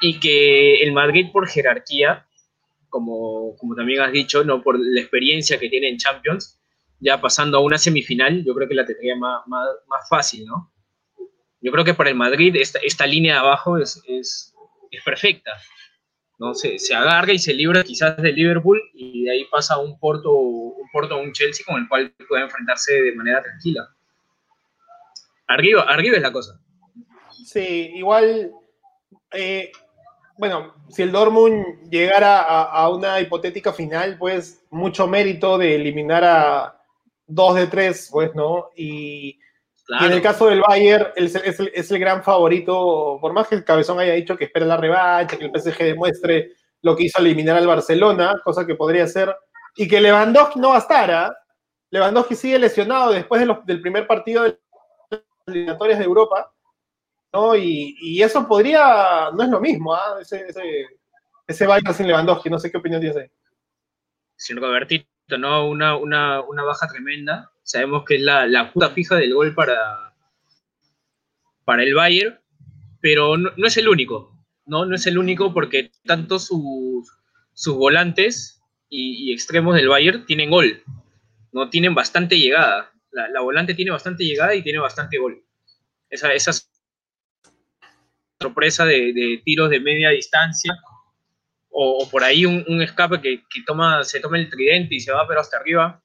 [0.00, 2.26] Y que el Madrid, por jerarquía,
[2.88, 6.60] como, como también has dicho, no por la experiencia que tiene en Champions,
[7.00, 10.71] ya pasando a una semifinal, yo creo que la tendría más, más, más fácil, ¿no?
[11.62, 14.52] Yo creo que para el Madrid esta, esta línea de abajo es, es,
[14.90, 15.52] es perfecta.
[16.38, 16.54] ¿no?
[16.54, 20.32] Se, se, agarra y se libra quizás del Liverpool y de ahí pasa un Porto,
[20.32, 23.88] un Porto un Chelsea con el cual puede enfrentarse de manera tranquila.
[25.46, 26.60] Arriba, arriba es la cosa.
[27.44, 28.50] Sí, igual,
[29.32, 29.70] eh,
[30.36, 36.24] bueno, si el Dortmund llegara a, a, una hipotética final, pues mucho mérito de eliminar
[36.24, 36.82] a
[37.26, 38.70] dos de tres, pues, ¿no?
[38.74, 39.38] Y
[40.00, 43.64] y en el caso del Bayern, es, es, el gran favorito, por más que el
[43.64, 47.56] cabezón haya dicho que espera la revancha, que el PSG demuestre lo que hizo eliminar
[47.56, 49.34] al Barcelona, cosa que podría ser,
[49.76, 51.36] y que Lewandowski no bastara.
[51.90, 54.58] Lewandowski sigue lesionado después de los, del primer partido de
[55.10, 56.52] las eliminatorias de Europa,
[57.32, 57.54] ¿no?
[57.54, 60.16] Y, y, eso podría, no es lo mismo, ¿ah?
[60.20, 60.86] ese, ese,
[61.46, 63.30] ese Bayern sin Lewandowski, no sé qué opinión tienes ahí.
[64.36, 65.06] Sin Robertito,
[65.38, 65.68] ¿no?
[65.68, 70.12] Una, una, una baja tremenda Sabemos que es la, la puta fija del gol para,
[71.64, 72.38] para el Bayern,
[73.00, 74.36] pero no, es el único,
[74.66, 74.86] ¿no?
[74.86, 77.08] No es el único porque tanto sus,
[77.52, 80.82] sus volantes y, extremos del Bayern tienen gol,
[81.52, 81.68] ¿no?
[81.70, 82.92] Tienen bastante llegada.
[83.10, 85.42] La, volante tiene bastante llegada y tiene bastante gol.
[86.08, 86.52] Esa, esa
[88.40, 90.74] sorpresa de, tiros de media distancia
[91.70, 95.26] o, por ahí un, escape que, que, toma, se toma el tridente y se va
[95.26, 96.02] pero hasta arriba.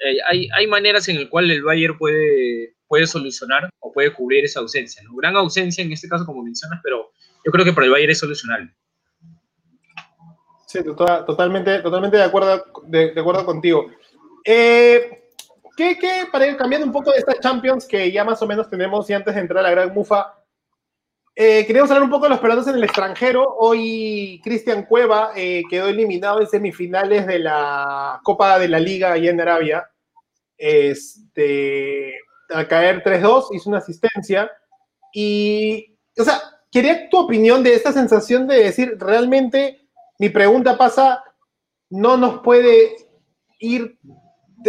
[0.00, 4.44] Eh, hay, hay, maneras en las cuales el Bayern puede, puede solucionar o puede cubrir
[4.44, 5.02] esa ausencia.
[5.02, 5.14] ¿no?
[5.14, 7.12] Gran ausencia en este caso, como mencionas, pero
[7.44, 8.74] yo creo que para el Bayern es solucionable.
[10.66, 13.90] Sí, totalmente, totalmente de acuerdo, de, acuerdo contigo.
[14.44, 15.24] Eh,
[15.76, 18.70] ¿qué, qué, para ir cambiando un poco de estas Champions que ya más o menos
[18.70, 20.39] tenemos y antes de entrar a la gran mufa,
[21.42, 23.56] eh, queríamos hablar un poco de los pelotas en el extranjero.
[23.58, 29.30] Hoy Cristian Cueva eh, quedó eliminado en semifinales de la Copa de la Liga allá
[29.30, 29.90] en Arabia.
[30.58, 32.12] Este,
[32.50, 34.50] al caer 3-2, hizo una asistencia.
[35.14, 39.88] Y, o sea, quería tu opinión de esta sensación de decir, realmente,
[40.18, 41.24] mi pregunta pasa,
[41.88, 42.96] no nos puede
[43.60, 43.98] ir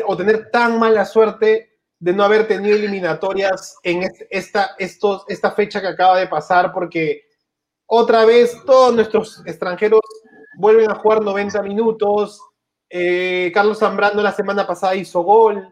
[0.06, 1.71] o tener tan mala suerte
[2.02, 7.26] de no haber tenido eliminatorias en esta, estos, esta fecha que acaba de pasar, porque
[7.86, 10.02] otra vez todos nuestros extranjeros
[10.58, 12.42] vuelven a jugar 90 minutos.
[12.90, 15.72] Eh, Carlos Zambrano la semana pasada hizo gol.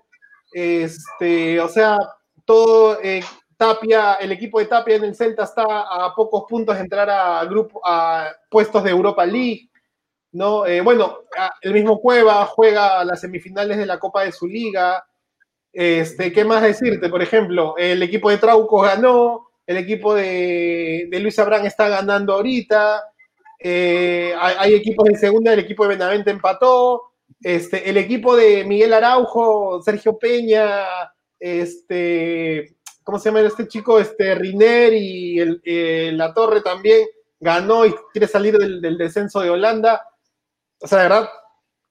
[0.53, 1.97] Este, o sea,
[2.45, 3.23] todo eh,
[3.57, 7.43] Tapia, el equipo de Tapia en el Celta está a pocos puntos de entrar a,
[7.45, 9.67] grupo, a puestos de Europa League.
[10.31, 10.63] ¿no?
[10.67, 11.21] Eh, bueno,
[11.61, 15.03] el mismo Cueva juega las semifinales de la Copa de su liga.
[15.71, 17.09] Este, ¿Qué más decirte?
[17.09, 23.03] Por ejemplo, el equipo de Trauco ganó, el equipo de, Luis Abrán está ganando ahorita,
[23.59, 27.11] eh, hay, equipos en segunda, el equipo de Benavente empató,
[27.41, 30.85] este, el equipo de Miguel Araujo, Sergio Peña,
[31.39, 33.99] este, ¿cómo se llama este chico?
[33.99, 37.07] Este, Riner y el, eh, La Torre también
[37.39, 40.01] ganó y quiere salir del, descenso de Holanda.
[40.81, 41.29] O sea, de verdad,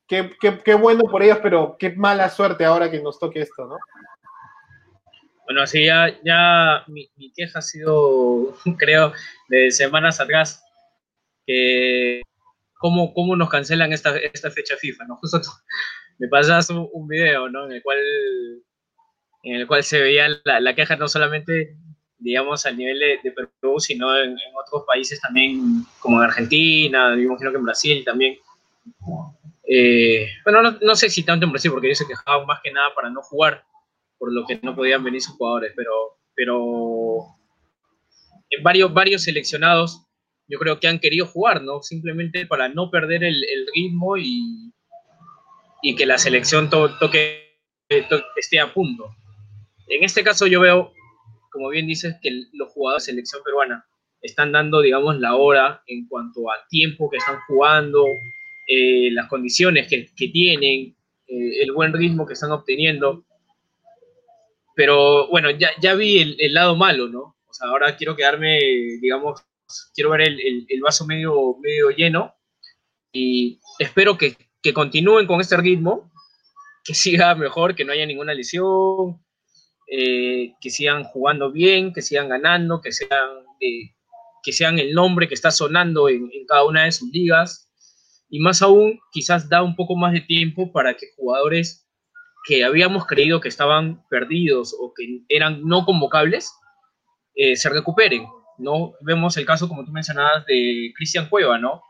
[0.08, 3.66] qué, qué, qué, bueno por ellas, pero qué mala suerte ahora que nos toque esto,
[3.66, 3.76] ¿no?
[5.44, 9.12] Bueno, así ya, ya mi, mi, queja ha sido, creo,
[9.48, 10.64] de semanas atrás,
[11.46, 12.22] que
[12.74, 15.16] cómo, cómo nos cancelan esta, esta fecha FIFA, ¿no?
[15.22, 15.40] Justo
[16.18, 17.66] me pasas un, un, video, ¿no?
[17.66, 17.98] En el cual,
[19.42, 21.76] en el cual se veía la, la queja no solamente,
[22.18, 27.14] digamos, a nivel de, de Perú, sino en, en, otros países también, como en Argentina,
[27.14, 28.36] me imagino que en Brasil también
[29.70, 32.72] eh, bueno, no, no, sé si tanto en Brasil, porque ellos se quejaban más que
[32.72, 33.64] nada para no jugar,
[34.16, 35.92] por lo que no podían venir sus jugadores, pero,
[36.34, 37.26] pero
[38.48, 40.06] en varios, varios seleccionados
[40.48, 41.82] yo creo que han querido jugar, ¿no?
[41.82, 43.44] Simplemente para no perder el,
[43.74, 44.72] ritmo y,
[45.82, 47.58] y, que la selección toque,
[48.36, 49.14] esté a punto.
[49.88, 50.94] En este caso yo veo,
[51.52, 53.86] como bien dices, que los jugadores de selección peruana
[54.22, 58.06] están dando, digamos, la hora en cuanto a tiempo que están jugando,
[58.70, 60.94] eh, las condiciones que, tienen,
[61.26, 63.24] eh, el buen ritmo que están obteniendo.
[64.76, 67.36] Pero bueno, ya, ya vi el, lado malo, ¿no?
[67.48, 68.58] O sea, ahora quiero quedarme,
[69.00, 69.42] digamos,
[69.94, 72.34] quiero ver el, el, vaso medio, medio lleno
[73.10, 76.12] y espero que, que, continúen con este ritmo,
[76.84, 79.18] que siga mejor, que no haya ninguna lesión,
[79.90, 85.34] eh, que sigan jugando bien, que sigan ganando, que sean, que sean el nombre que
[85.34, 87.67] está sonando en, en, cada una de sus ligas.
[88.28, 91.86] Y más aún, quizás da un poco más de tiempo para que jugadores
[92.46, 96.52] que habíamos creído que estaban perdidos o que eran no convocables,
[97.34, 98.26] eh, se recuperen.
[98.58, 98.94] ¿no?
[99.00, 101.82] Vemos el caso, como tú mencionabas, de Cristian Cueva, ¿no?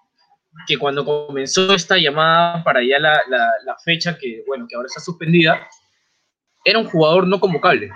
[0.66, 5.01] Que cuando comenzó esta llamada para ya la, la, fecha que, bueno, que ahora está
[5.01, 5.66] suspendida,
[6.64, 7.91] era un jugador no convocable.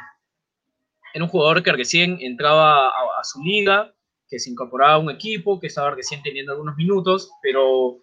[1.15, 3.93] Era un jugador que recién entraba a, su liga,
[4.29, 7.99] que se incorporaba a un equipo, que estaba recién teniendo algunos minutos, pero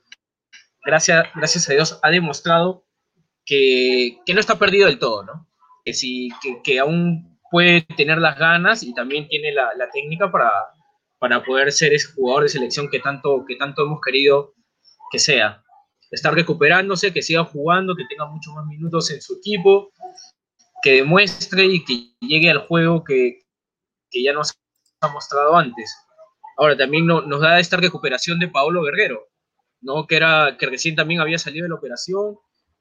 [0.83, 2.85] gracias, gracias a Dios ha demostrado
[3.45, 5.47] que, que no está perdido del todo, ¿no?
[5.83, 10.31] Que, sí, que, que aún puede tener las ganas y también tiene la, la técnica
[10.31, 10.51] para,
[11.19, 14.53] para poder ser ese jugador de selección que tanto, que tanto hemos querido
[15.11, 15.63] que sea.
[16.11, 19.91] Estar recuperándose, que siga jugando, que tenga muchos más minutos en su equipo,
[20.81, 23.43] que demuestre y que llegue al juego que,
[24.09, 24.53] que ya nos
[25.01, 25.95] ha mostrado antes.
[26.57, 29.28] Ahora, también no, nos da esta recuperación de Paolo Guerrero,
[29.81, 30.07] ¿no?
[30.07, 32.37] que, era, que recién también había salido de la operación,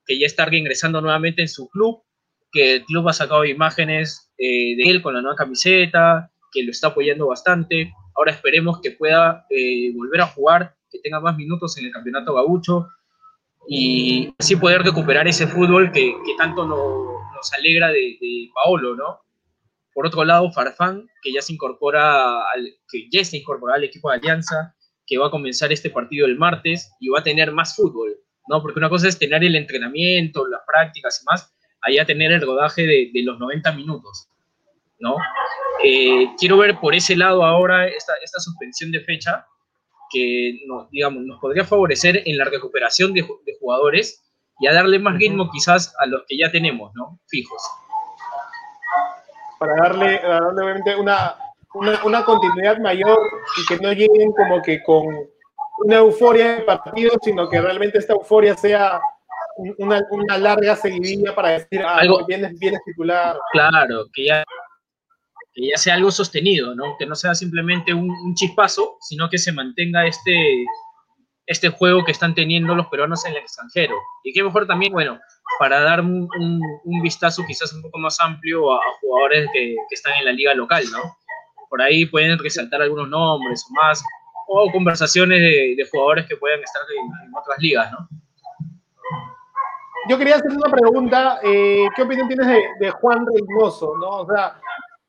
[0.07, 2.03] que ya está reingresando nuevamente en su club
[2.53, 6.71] que el club ha sacado imágenes eh, de él con la nueva camiseta, que lo
[6.71, 7.93] está apoyando bastante.
[8.15, 12.35] Ahora esperemos que pueda eh, volver a jugar, que tenga más minutos en el campeonato
[12.35, 12.89] gaucho
[13.69, 19.21] y así poder recuperar ese fútbol que, que tanto nos alegra de, de, Paolo, ¿no?
[19.93, 24.11] Por otro lado, Farfán, que ya se incorpora al, que ya se incorpora al equipo
[24.11, 24.75] de Alianza,
[25.09, 28.15] que va a comenzar este partido el martes y va a tener más fútbol,
[28.47, 28.61] ¿no?
[28.61, 32.83] Porque una cosa es tener el entrenamiento, las prácticas y más, allá tener el rodaje
[32.83, 34.29] de, de los 90 minutos,
[34.99, 35.17] ¿no?
[35.83, 39.47] Eh, quiero ver por ese lado ahora esta, esta suspensión de fecha
[40.11, 44.23] que, no, digamos, nos podría favorecer en la recuperación de, de jugadores
[44.61, 47.19] y a darle más ritmo quizás a los que ya tenemos, ¿no?
[47.29, 47.63] Fijos.
[49.59, 51.37] Para darle, para darle obviamente una,
[51.75, 53.19] una, una, continuidad mayor
[53.61, 55.07] y que no lleguen como que con
[55.79, 59.01] una euforia de partido, sino que realmente esta euforia sea
[59.79, 63.37] una, una, larga seguidilla para decir, ah, algo bien, bien titular.
[63.53, 64.45] Claro, que ya,
[65.53, 66.97] que ya sea algo sostenido, ¿no?
[66.99, 70.65] Que no sea simplemente un, un, chispazo, sino que se mantenga este,
[71.47, 73.95] este juego que están teniendo los peruanos en el extranjero.
[74.23, 75.19] Y que mejor también, bueno,
[75.59, 79.75] para dar un, un, un vistazo quizás un poco más amplio a, a jugadores que,
[79.89, 81.17] que, están en la liga local, ¿no?
[81.69, 84.03] Por ahí pueden resaltar algunos nombres o más,
[84.49, 88.09] o conversaciones de, jugadores que puedan estar en, otras ligas, ¿no?
[90.09, 91.39] yo quería hacer una pregunta.
[91.43, 92.47] Eh, ¿Qué opinión tienes
[92.81, 93.95] de, Juan Reynoso?
[94.01, 94.09] ¿no?
[94.09, 94.59] O sea,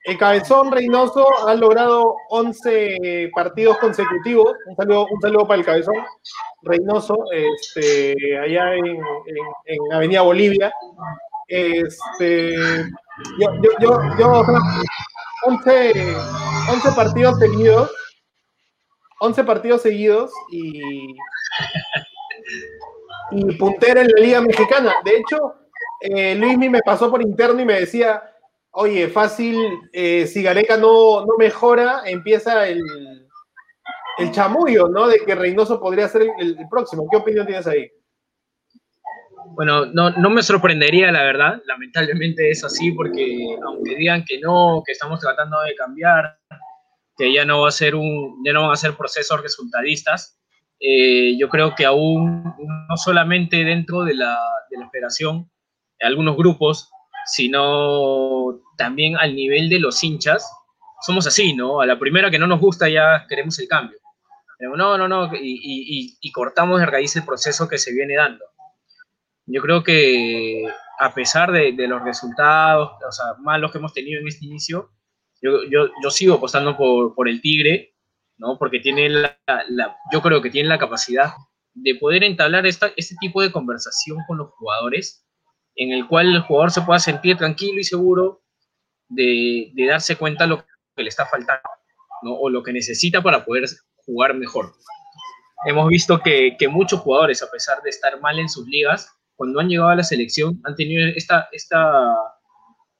[0.03, 4.53] el cabezón Reynoso ha logrado 11 partidos consecutivos.
[4.65, 5.95] Un saludo, un saludo para el cabezón
[6.63, 8.97] Reynoso, este, allá en, en,
[9.65, 10.71] en Avenida Bolivia.
[11.47, 12.53] Este,
[13.39, 14.43] yo, yo, yo, yo
[15.45, 16.15] 11,
[16.73, 17.91] 11 partidos seguidos.
[19.21, 21.13] 11 partidos seguidos y
[23.57, 24.95] puntera en la Liga Mexicana.
[25.03, 25.55] De hecho,
[25.99, 28.23] eh, Luismi me pasó por interno y me decía,
[28.71, 29.57] oye, fácil,
[29.91, 32.81] eh, si Gareca no, no mejora, empieza el,
[34.17, 35.07] el chamullo, ¿no?
[35.07, 37.07] De que Reynoso podría ser el, próximo.
[37.09, 37.91] ¿Qué opinión tienes ahí?
[39.55, 41.61] Bueno, no, no me sorprendería, la verdad.
[41.65, 46.37] Lamentablemente es así porque aunque digan que no, que estamos tratando de cambiar,
[47.17, 50.39] que ya no va a ser un, ya no van a ser procesos resultadistas,
[50.79, 52.43] eh, yo creo que aún
[52.87, 54.39] no solamente dentro de la,
[54.69, 55.51] de la federación,
[55.99, 56.89] algunos grupos,
[57.25, 60.49] sino también al nivel de los hinchas,
[61.01, 61.81] somos así, ¿no?
[61.81, 63.97] A la primera que no nos gusta ya queremos el cambio.
[64.59, 68.43] No, no, no, y, y, y, cortamos de raíz el proceso que se viene dando.
[69.51, 70.63] Yo creo que
[70.99, 74.91] a pesar de, de los resultados, o sea, malos que hemos tenido en este inicio,
[75.41, 77.95] yo, yo, yo sigo apostando por, por el Tigre,
[78.37, 78.57] ¿no?
[78.57, 79.37] Porque tiene la,
[79.69, 81.31] la, yo creo que tiene la capacidad
[81.73, 85.25] de poder entablar esta, este tipo de conversación con los jugadores
[85.75, 88.43] en el cual el jugador se pueda sentir tranquilo y seguro
[89.07, 91.61] de, darse cuenta lo que le está faltando
[92.23, 94.73] o lo que necesita para poder jugar mejor.
[95.65, 99.69] Hemos visto que, muchos jugadores, a pesar de estar mal en sus ligas, cuando han
[99.69, 102.13] llegado a la selección han tenido esta, esta,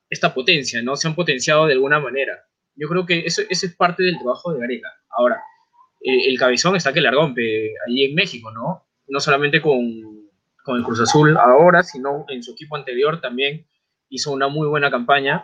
[0.09, 0.95] esta potencia, ¿no?
[0.95, 2.33] Se han potenciado de alguna manera.
[2.75, 4.87] Yo creo que eso, es parte del trabajo de Gareca.
[5.09, 5.43] Ahora,
[5.99, 8.87] eh, el cabezón está que largompe ahí en México, ¿no?
[9.09, 9.83] No solamente con,
[10.63, 13.67] con el Cruz Azul ahora, sino en su equipo anterior también
[14.07, 15.43] hizo una muy buena campaña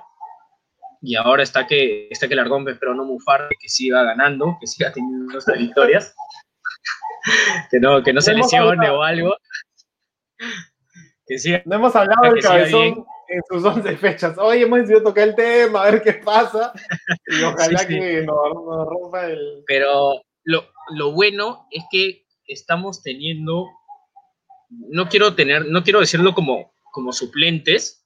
[1.01, 4.93] y ahora está que está que Largón espero no mufar, que siga ganando, que siga
[4.93, 6.15] teniendo nuestras victorias,
[7.69, 9.35] que no, que no se lesione o algo.
[11.27, 14.37] Que siga, no hemos hablado del cabezón en sus 11 fechas.
[14.37, 16.71] Hoy hemos decidido tocar el tema, a ver qué pasa.
[17.27, 19.63] Y ojalá que nos, rompa el.
[19.65, 23.67] Pero lo, lo bueno es que estamos teniendo.
[24.69, 28.05] No quiero tener, no quiero decirlo como, como suplentes,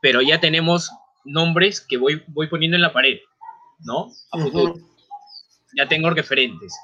[0.00, 0.90] pero ya tenemos
[1.24, 3.18] nombres que voy, voy poniendo en la pared,
[3.80, 4.10] ¿no?
[4.32, 4.74] A futuro.
[5.76, 6.74] Ya tengo referentes.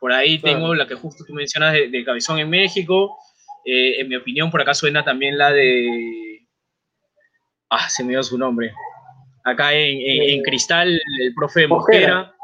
[0.00, 3.16] Por ahí tengo la que justo tú mencionas de, Cabezón en México.
[3.64, 6.46] Eh, en mi opinión, por acá suena también la de.
[7.70, 8.72] Ah, se me dio su nombre.
[9.44, 12.34] Acá en, en, Cristal, el profe Mosquera.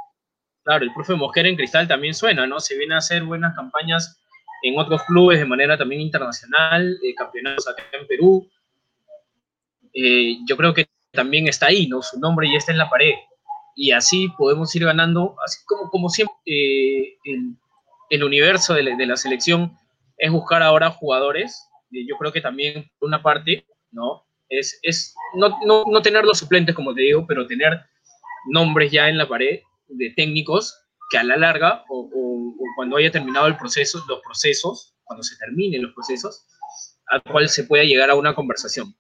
[0.63, 2.61] Claro, el profe Mosquera en Cristal también suena, ¿no?
[2.61, 4.21] Se viene a hacer buenas campañas
[4.63, 8.49] en otros clubes de manera también internacional, eh, campeonatos acá en Perú.
[9.95, 12.03] Eh, yo creo que también está ahí, ¿no?
[12.03, 13.15] Su nombre ya está en la pared.
[13.75, 17.17] Y así podemos ir ganando, así como, como siempre, eh,
[18.11, 19.77] el, universo de la, selección
[20.21, 21.69] es buscar ahora jugadores.
[21.91, 24.27] yo creo que también, una parte, ¿no?
[24.49, 27.81] Es, es no, no, no, tener los suplentes, como te digo, pero tener
[28.51, 30.77] nombres ya en la pared de técnicos
[31.11, 35.37] que a la larga, o, o cuando haya terminado el proceso, los procesos, cuando se
[35.37, 36.47] terminen los procesos,
[37.09, 38.95] al cual se pueda llegar a una conversación.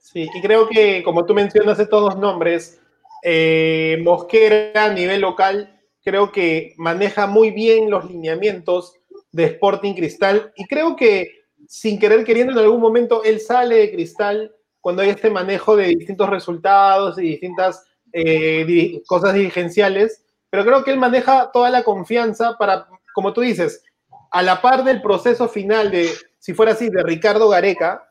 [0.00, 2.80] Sí, y creo que, como tú mencionas estos dos nombres,
[3.22, 8.97] eh, Mosquera a nivel local, creo que maneja muy bien los lineamientos
[9.32, 10.52] de Sporting Cristal.
[10.56, 15.10] Y creo que sin querer queriendo en algún momento él sale de Cristal cuando hay
[15.10, 21.50] este manejo de distintos resultados y distintas eh, cosas dirigenciales, pero creo que él maneja
[21.52, 23.82] toda la confianza para, como tú dices,
[24.30, 28.08] a la par del proceso final de, si fuera así, de Ricardo Gareca,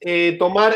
[0.00, 0.74] eh, tomar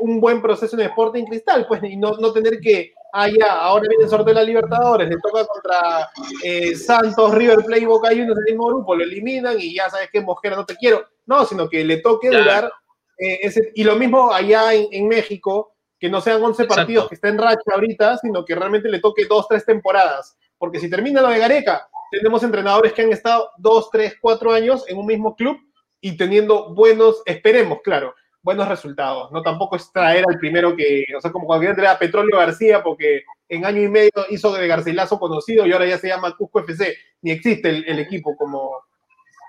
[0.00, 3.88] un buen proceso en Sporting Cristal, pues, y no, no tener que, ah, ya, ahora
[3.88, 6.08] viene el sorteo de la Libertadores, le toca contra
[6.42, 10.10] eh, Santos, River Plate y Boca Juniors del mismo grupo, lo eliminan y ya sabes
[10.10, 11.04] que Mosquera no te quiero.
[11.26, 12.70] No, sino que le toque durar
[13.18, 17.34] eh, ese, y lo mismo allá en, México, que no sean 11 partidos que estén
[17.34, 20.36] en racha ahorita, sino que realmente le toque dos, tres temporadas.
[20.58, 24.84] Porque si termina lo de Gareca, tenemos entrenadores que han estado dos, tres, cuatro años
[24.88, 25.58] en un mismo club
[26.00, 28.14] y teniendo buenos, esperemos, claro,
[28.46, 29.32] buenos resultados.
[29.32, 33.24] No tampoco es traer al primero que, o sea, como querían traer Petróleo García, porque
[33.48, 36.96] en año y medio hizo de Garcilaso conocido y ahora ya se llama Cusco FC.
[37.22, 38.70] Ni existe el, equipo como,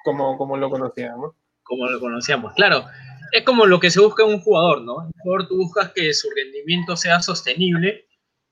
[0.04, 1.36] como, como lo conocíamos.
[1.62, 2.86] Como lo conocíamos, claro.
[3.32, 4.96] Es como lo que se busca en un jugador, ¿no?
[4.96, 8.08] Un jugador tú buscas que su rendimiento sea sostenible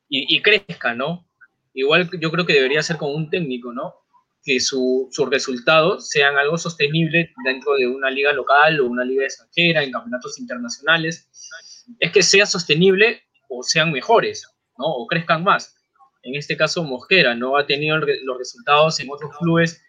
[0.08, 1.26] y, y crezca, ¿no?
[1.74, 3.96] Igual yo creo que debería ser como un técnico, ¿no?
[4.46, 9.84] Que sus resultados sean algo sostenible dentro de una liga local o una liga extranjera,
[9.84, 11.28] en campeonatos internacionales,
[12.00, 14.86] es que sea sostenible o sean mejores, ¿no?
[14.86, 15.76] O crezcan más.
[16.22, 19.82] En este caso, Mosquera no ha tenido los resultados en otros clubes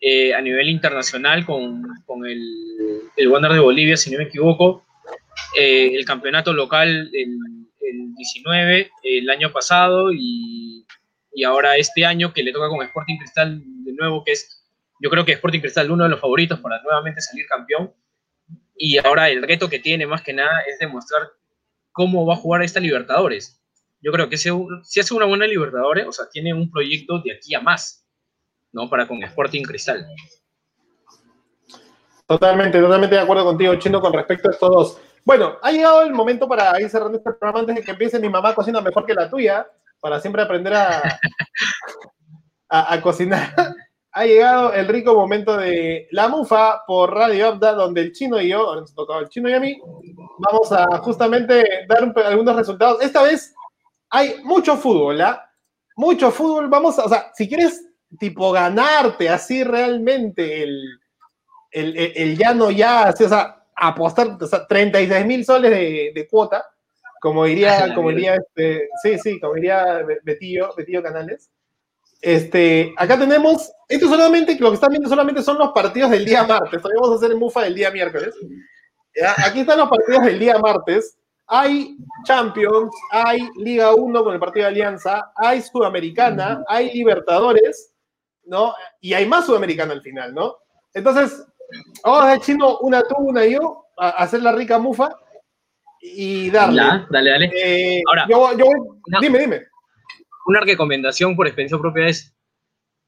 [0.00, 2.42] eh, a nivel internacional con, con el,
[3.16, 4.84] el Wander de Bolivia, si no me equivoco,
[5.58, 7.36] eh, el campeonato local el,
[7.80, 10.72] el 19 el año pasado y
[11.34, 13.62] y ahora este año que le toca con Sporting Cristal
[13.92, 14.64] de nuevo, que es,
[15.00, 17.92] yo creo que Sporting Cristal uno de los favoritos para nuevamente salir campeón.
[18.76, 21.22] Y ahora el reto que tiene más que nada es demostrar
[21.92, 23.60] cómo va a jugar esta Libertadores.
[24.00, 24.50] Yo creo que si,
[24.82, 28.04] si hace una buena Libertadores, o sea, tiene un proyecto de aquí a más,
[28.72, 28.90] ¿no?
[28.90, 30.06] Para con Sporting Cristal.
[32.26, 35.00] Totalmente, totalmente de acuerdo contigo, Chino, con respecto a estos dos.
[35.24, 38.28] Bueno, ha llegado el momento para ir cerrando este programa antes de que empiece mi
[38.28, 39.66] mamá cocina mejor que la tuya
[40.00, 41.00] para siempre aprender a,
[42.72, 43.54] a, cocinar.
[44.12, 48.48] ha llegado el rico momento de la mufa por Radio Abda, donde el chino y
[48.48, 49.80] yo, ahora nos tocado el chino y a mí,
[50.38, 53.02] vamos a justamente dar algunos resultados.
[53.02, 53.54] Esta vez
[54.10, 55.50] hay mucho fútbol, ¿ah?
[55.96, 56.68] Mucho fútbol.
[56.68, 57.86] Vamos a, o sea, si quieres,
[58.18, 60.82] tipo, ganarte así realmente el,
[61.70, 66.12] el, el, ya no ya, así, o sea, apostar o sea, 36 mil soles de,
[66.14, 66.64] de cuota
[67.22, 71.50] como diría, como diría este, sí, sí, como diría Betillo, Betillo Canales.
[72.22, 76.44] Este, acá tenemos, esto solamente, lo que están viendo solamente son los partidos del día
[76.44, 78.32] martes, todavía vamos a hacer el MUFA del día miércoles.
[79.44, 81.18] Aquí están los partidos del día martes.
[81.48, 87.92] Hay Champions, hay Liga 1 con el partido de Alianza, hay Sudamericana, hay Libertadores,
[88.44, 88.72] ¿no?
[89.00, 90.56] Y hay más Sudamericana al final, ¿no?
[90.94, 91.44] Entonces,
[92.04, 95.10] vamos a hacer chino una tú, una yo, a hacer la rica mufa
[96.00, 96.76] y darle.
[96.76, 97.50] Ya, dale, dale.
[97.52, 98.66] Eh, Ahora, yo, yo
[99.20, 99.71] dime, dime.
[100.46, 102.34] Una recomendación por experiencia propia es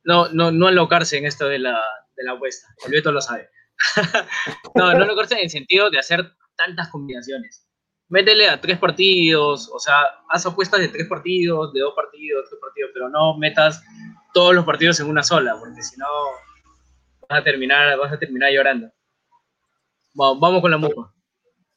[0.05, 1.81] no, no, no alocarse en esto de la,
[2.17, 2.69] de la apuesta.
[2.85, 3.49] El Beto lo sabe.
[4.75, 7.67] no, no alocarse en el sentido de hacer tantas combinaciones.
[8.09, 9.97] Métele a tres partidos, o sea,
[10.29, 13.83] haz apuestas de tres partidos, de dos partidos, tres partidos, pero no metas
[14.35, 16.07] todos los partidos en una sola, porque si no
[17.29, 18.91] vas a terminar, vas a terminar llorando.
[20.13, 21.13] Vamos, vamos con la mufa.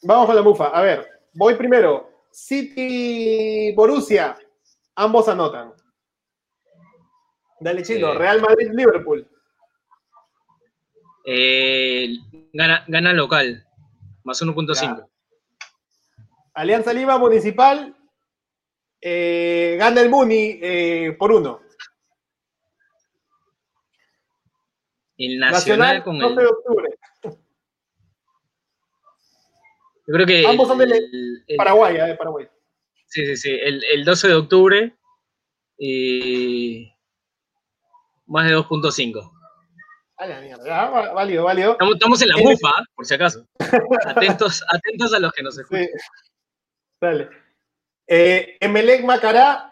[0.03, 0.67] Vamos con la mufa.
[0.67, 2.09] A ver, voy primero.
[2.29, 4.37] City, Borussia.
[4.99, 5.73] Ambos anotan.
[7.59, 8.13] Dale, chino.
[8.13, 8.17] Eh.
[8.17, 9.29] Real Madrid, Liverpool.
[11.25, 12.15] Eh,
[12.53, 13.63] gana, gana local,
[14.23, 15.07] más 1.5.
[16.55, 17.93] Alianza Lima, Municipal.
[18.99, 20.59] eh, gana el Muni
[21.19, 21.61] por uno.
[25.17, 26.39] El Nacional, con 12 el.
[26.39, 26.89] de octubre.
[30.07, 30.47] Yo creo que.
[30.47, 32.47] Ambos son del- el- el- Paraguay, Paraguay.
[33.07, 33.49] Sí, sí, sí.
[33.51, 34.97] El, el 12 de octubre.
[35.77, 36.91] Y.
[38.25, 39.31] Más de 2.5.
[40.17, 40.89] A la mierda.
[40.89, 41.71] Va- válido, válido.
[41.73, 43.47] Estamos, estamos en la mufa, por si acaso.
[44.05, 45.85] Atentos, atentos a los que nos escuchan.
[45.85, 45.91] Sí.
[46.99, 47.29] Dale.
[48.07, 49.63] Eh, Emelec Macará.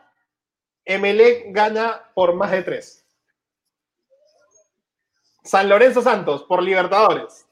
[0.86, 3.02] Emelec gana por más de tres.
[5.44, 7.48] San Lorenzo Santos por Libertadores.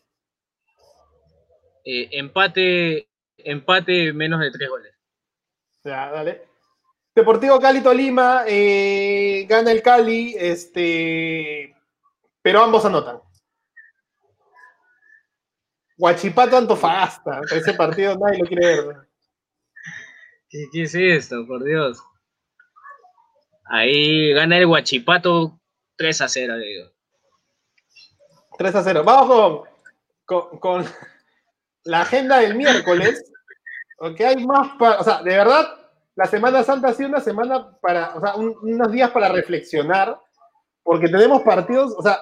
[1.86, 4.93] Eh, empate, empate menos de 3 goles.
[5.84, 6.48] Ya, dale.
[7.16, 11.76] Deportivo Cali Tolima, eh, gana el Cali, este,
[12.42, 13.22] pero ambos anotan.
[15.98, 18.98] Huachipato Antofagasta, ese partido nadie lo quiere ver.
[20.50, 22.02] ¿Qué, qué es esto, por Dios?
[23.66, 25.60] Ahí gana el Guachipato
[25.98, 26.92] 3 a 0, le digo.
[28.58, 29.04] 3 a 0.
[29.04, 29.68] Vamos
[30.26, 30.86] con, con, con
[31.84, 33.32] la agenda del miércoles,
[34.04, 35.66] porque hay más, o sea, de verdad,
[36.16, 40.20] la Semana Santa ha sido una semana para, o sea, un- unos días para reflexionar,
[40.84, 42.20] porque tenemos partidos, o sea,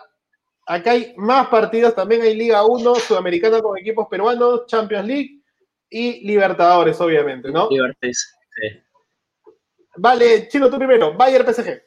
[0.68, 5.42] acá hay más partidos, también hay Liga 1, Sudamericana con equipos peruanos, Champions League
[5.90, 7.68] y Libertadores, obviamente, ¿no?
[7.72, 8.38] Libertes.
[8.52, 8.84] sí.
[9.98, 11.82] Vale, Chino, tú primero, Bayern PSG.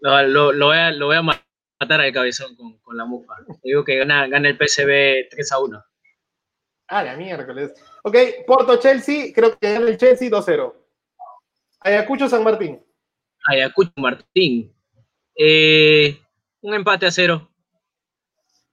[0.00, 3.34] Lo, lo- lo voy a, lo voy a matar al cabezón con, con la mufa.
[3.64, 5.84] Digo que gana, gana el PSV 3 a 1.
[6.88, 7.74] Ah, la miércoles.
[8.02, 8.16] Ok,
[8.46, 10.74] Porto-Chelsea, creo que gana el Chelsea 2-0.
[11.80, 12.82] Ayacucho San Martín.
[13.46, 14.74] Ayacucho Martín.
[15.36, 16.18] Eh,
[16.62, 17.48] un empate a cero.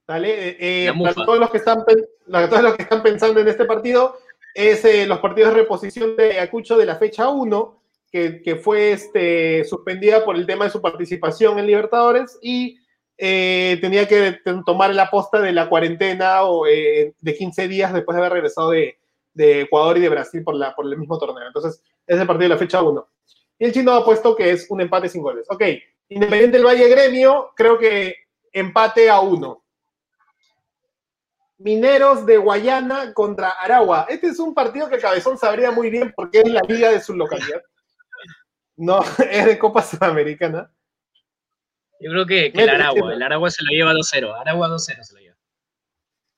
[0.07, 0.49] ¿Vale?
[0.49, 0.57] Eh,
[0.87, 3.65] eh, para todos los, que están, pen- para todos los que están pensando en este
[3.65, 4.17] partido,
[4.53, 8.91] es eh, los partidos de reposición de Ayacucho de la fecha 1, que, que fue
[8.93, 12.77] este, suspendida por el tema de su participación en Libertadores y
[13.17, 18.15] eh, tenía que tomar la posta de la cuarentena o, eh, de 15 días después
[18.15, 18.97] de haber regresado de,
[19.33, 21.47] de Ecuador y de Brasil por, la, por el mismo torneo.
[21.47, 23.07] Entonces, es el partido de la fecha 1.
[23.59, 25.45] Y el chino ha puesto que es un empate sin goles.
[25.49, 25.63] Ok,
[26.09, 28.15] Independiente del Valle Gremio, creo que
[28.51, 29.63] empate a 1.
[31.57, 34.05] Mineros de Guayana contra Aragua.
[34.09, 37.15] Este es un partido que Cabezón sabría muy bien porque es la liga de su
[37.15, 37.61] localidad.
[38.75, 39.01] No,
[39.31, 40.71] es de Copa Sudamericana.
[42.05, 43.13] Yo creo que, que el Aragua.
[43.13, 44.39] El Aragua se lo lleva 2-0.
[44.39, 45.35] Aragua 2-0 se lo lleva.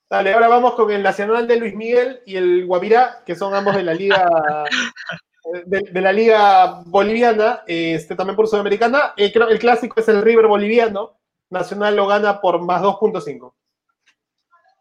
[0.09, 3.76] Dale, ahora vamos con el Nacional de Luis Miguel y el Guavirá, que son ambos
[3.76, 4.30] de la liga
[5.65, 9.13] de, de la liga boliviana, este también por Sudamericana.
[9.18, 11.20] Eh, creo- el clásico es el River boliviano.
[11.49, 13.53] Nacional lo gana por más 2.5.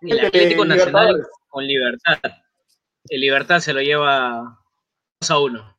[0.03, 2.19] El El de Atlético Nacional con Libertad.
[3.09, 4.61] El Libertad se lo lleva
[5.21, 5.76] 2 a 1.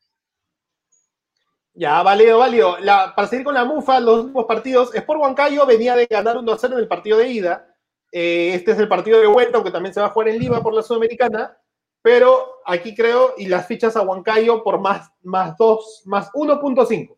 [1.78, 2.76] Ya, válido, válido.
[2.80, 6.72] La, para seguir con la mufa, los últimos partidos, Sport Huancayo venía de ganar 1-0
[6.72, 7.72] en el partido de ida.
[8.10, 10.60] Eh, este es el partido de vuelta, aunque también se va a jugar en Lima
[10.60, 11.56] por la Sudamericana.
[12.02, 17.14] Pero aquí creo, y las fichas a Huancayo por más, más 2, más 1.5.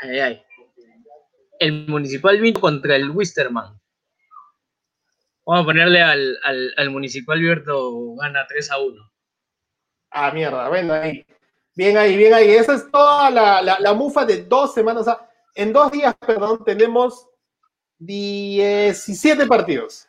[0.00, 0.42] Ay, ay.
[1.58, 3.80] El Municipal vino contra el Wisterman.
[5.46, 9.12] Vamos a ponerle al, al, al Municipal Alberto gana 3 a 1.
[10.10, 11.24] Ah, mierda, bueno, ahí.
[11.78, 12.50] Bien ahí, bien ahí.
[12.50, 15.02] Esa es toda la, la- la mufa de dos semanas.
[15.02, 17.28] O sea, en dos días, perdón, tenemos
[18.00, 20.08] 17 partidos.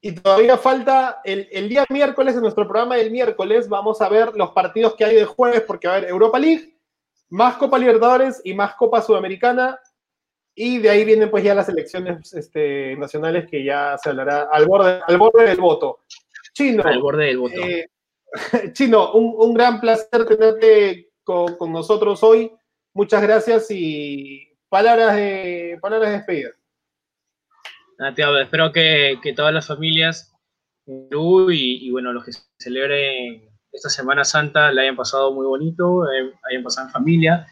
[0.00, 4.30] Y todavía falta el, el día miércoles, en nuestro programa del miércoles, vamos a ver
[4.36, 6.78] los partidos que hay de jueves, porque va a haber Europa League,
[7.30, 9.76] más Copa Libertadores y más Copa Sudamericana.
[10.54, 14.66] Y de ahí vienen pues ya las elecciones este, nacionales que ya se hablará al
[14.66, 15.98] borde, al borde del voto.
[16.52, 16.84] Chino.
[16.84, 17.60] Al borde del voto.
[17.60, 17.88] Eh,
[18.72, 22.52] Chino, un, un, gran placer tenerte con, con, nosotros hoy.
[22.94, 26.50] Muchas gracias y palabras de, palabras de despedida.
[27.98, 30.32] Ah, espero que, que, todas las familias
[30.86, 36.10] Perú y, y, bueno, los que celebren esta Semana Santa la hayan pasado muy bonito,
[36.10, 37.46] eh, hayan pasado en familia,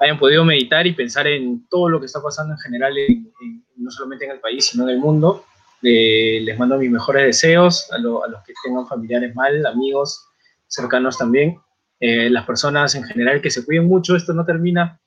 [0.00, 3.64] hayan podido meditar y pensar en todo lo que está pasando en general, en, en,
[3.76, 5.44] no solamente en el país, sino en el mundo.
[5.82, 10.28] Eh, les mando mis mejores deseos a, lo, a, los que tengan familiares mal, amigos
[10.66, 11.60] cercanos también.
[12.00, 15.00] Eh, las personas en general que se cuiden mucho, esto no termina.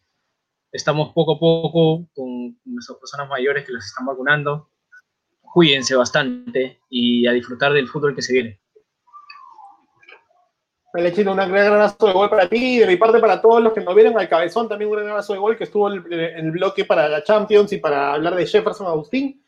[0.72, 4.70] Estamos poco a poco con nuestras personas mayores que los están vacunando.
[5.42, 8.60] Cuídense bastante y a disfrutar del fútbol que se viene.
[10.94, 13.64] Vale, Chino, un gran abrazo de gol para ti y de mi parte para todos
[13.64, 16.06] los que nos vieron al cabezón, también un gran abrazo de gol que estuvo en
[16.12, 19.41] el bloque para la Champions y para hablar de Jefferson Agustín.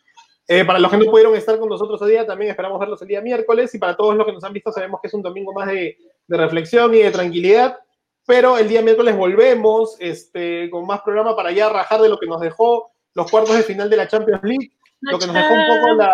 [0.48, 3.08] Eh, para los que no pudieron estar con nosotros hoy día, también esperamos verlos el
[3.08, 5.54] día miércoles y para todos los que nos han visto sabemos que es un domingo
[5.54, 7.78] más de, de reflexión y de tranquilidad,
[8.26, 12.28] pero el día miércoles volvemos este, con más programa para ya rajar de lo que
[12.28, 15.68] nos dejó los cuartos de final de la Champions League, lo que nos dejó un
[15.68, 16.12] poco la...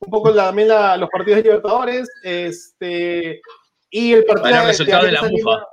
[0.00, 3.40] un poco la, también la, los partidos de Libertadores, este,
[3.90, 5.68] y el partido los resultados de, de la MUFA.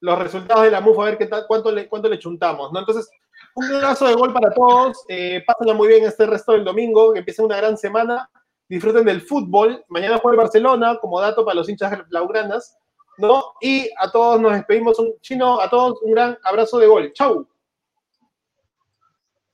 [0.00, 2.80] Los resultados de la MUFA, a ver qué tal, cuánto le, cuánto le chuntamos, ¿no?
[2.80, 3.08] Entonces,
[3.56, 5.04] un abrazo de gol para todos.
[5.08, 5.44] Eh,
[5.74, 8.30] muy bien este resto del domingo, que empiece una gran semana.
[8.68, 9.84] Disfruten del fútbol.
[9.88, 12.76] Mañana juega el Barcelona, como dato para los hinchas blaugranas.
[13.18, 13.54] ¿no?
[13.60, 14.98] Y a todos nos despedimos.
[14.98, 17.12] Un chino, a todos un gran abrazo de gol.
[17.12, 17.48] ¡Chau!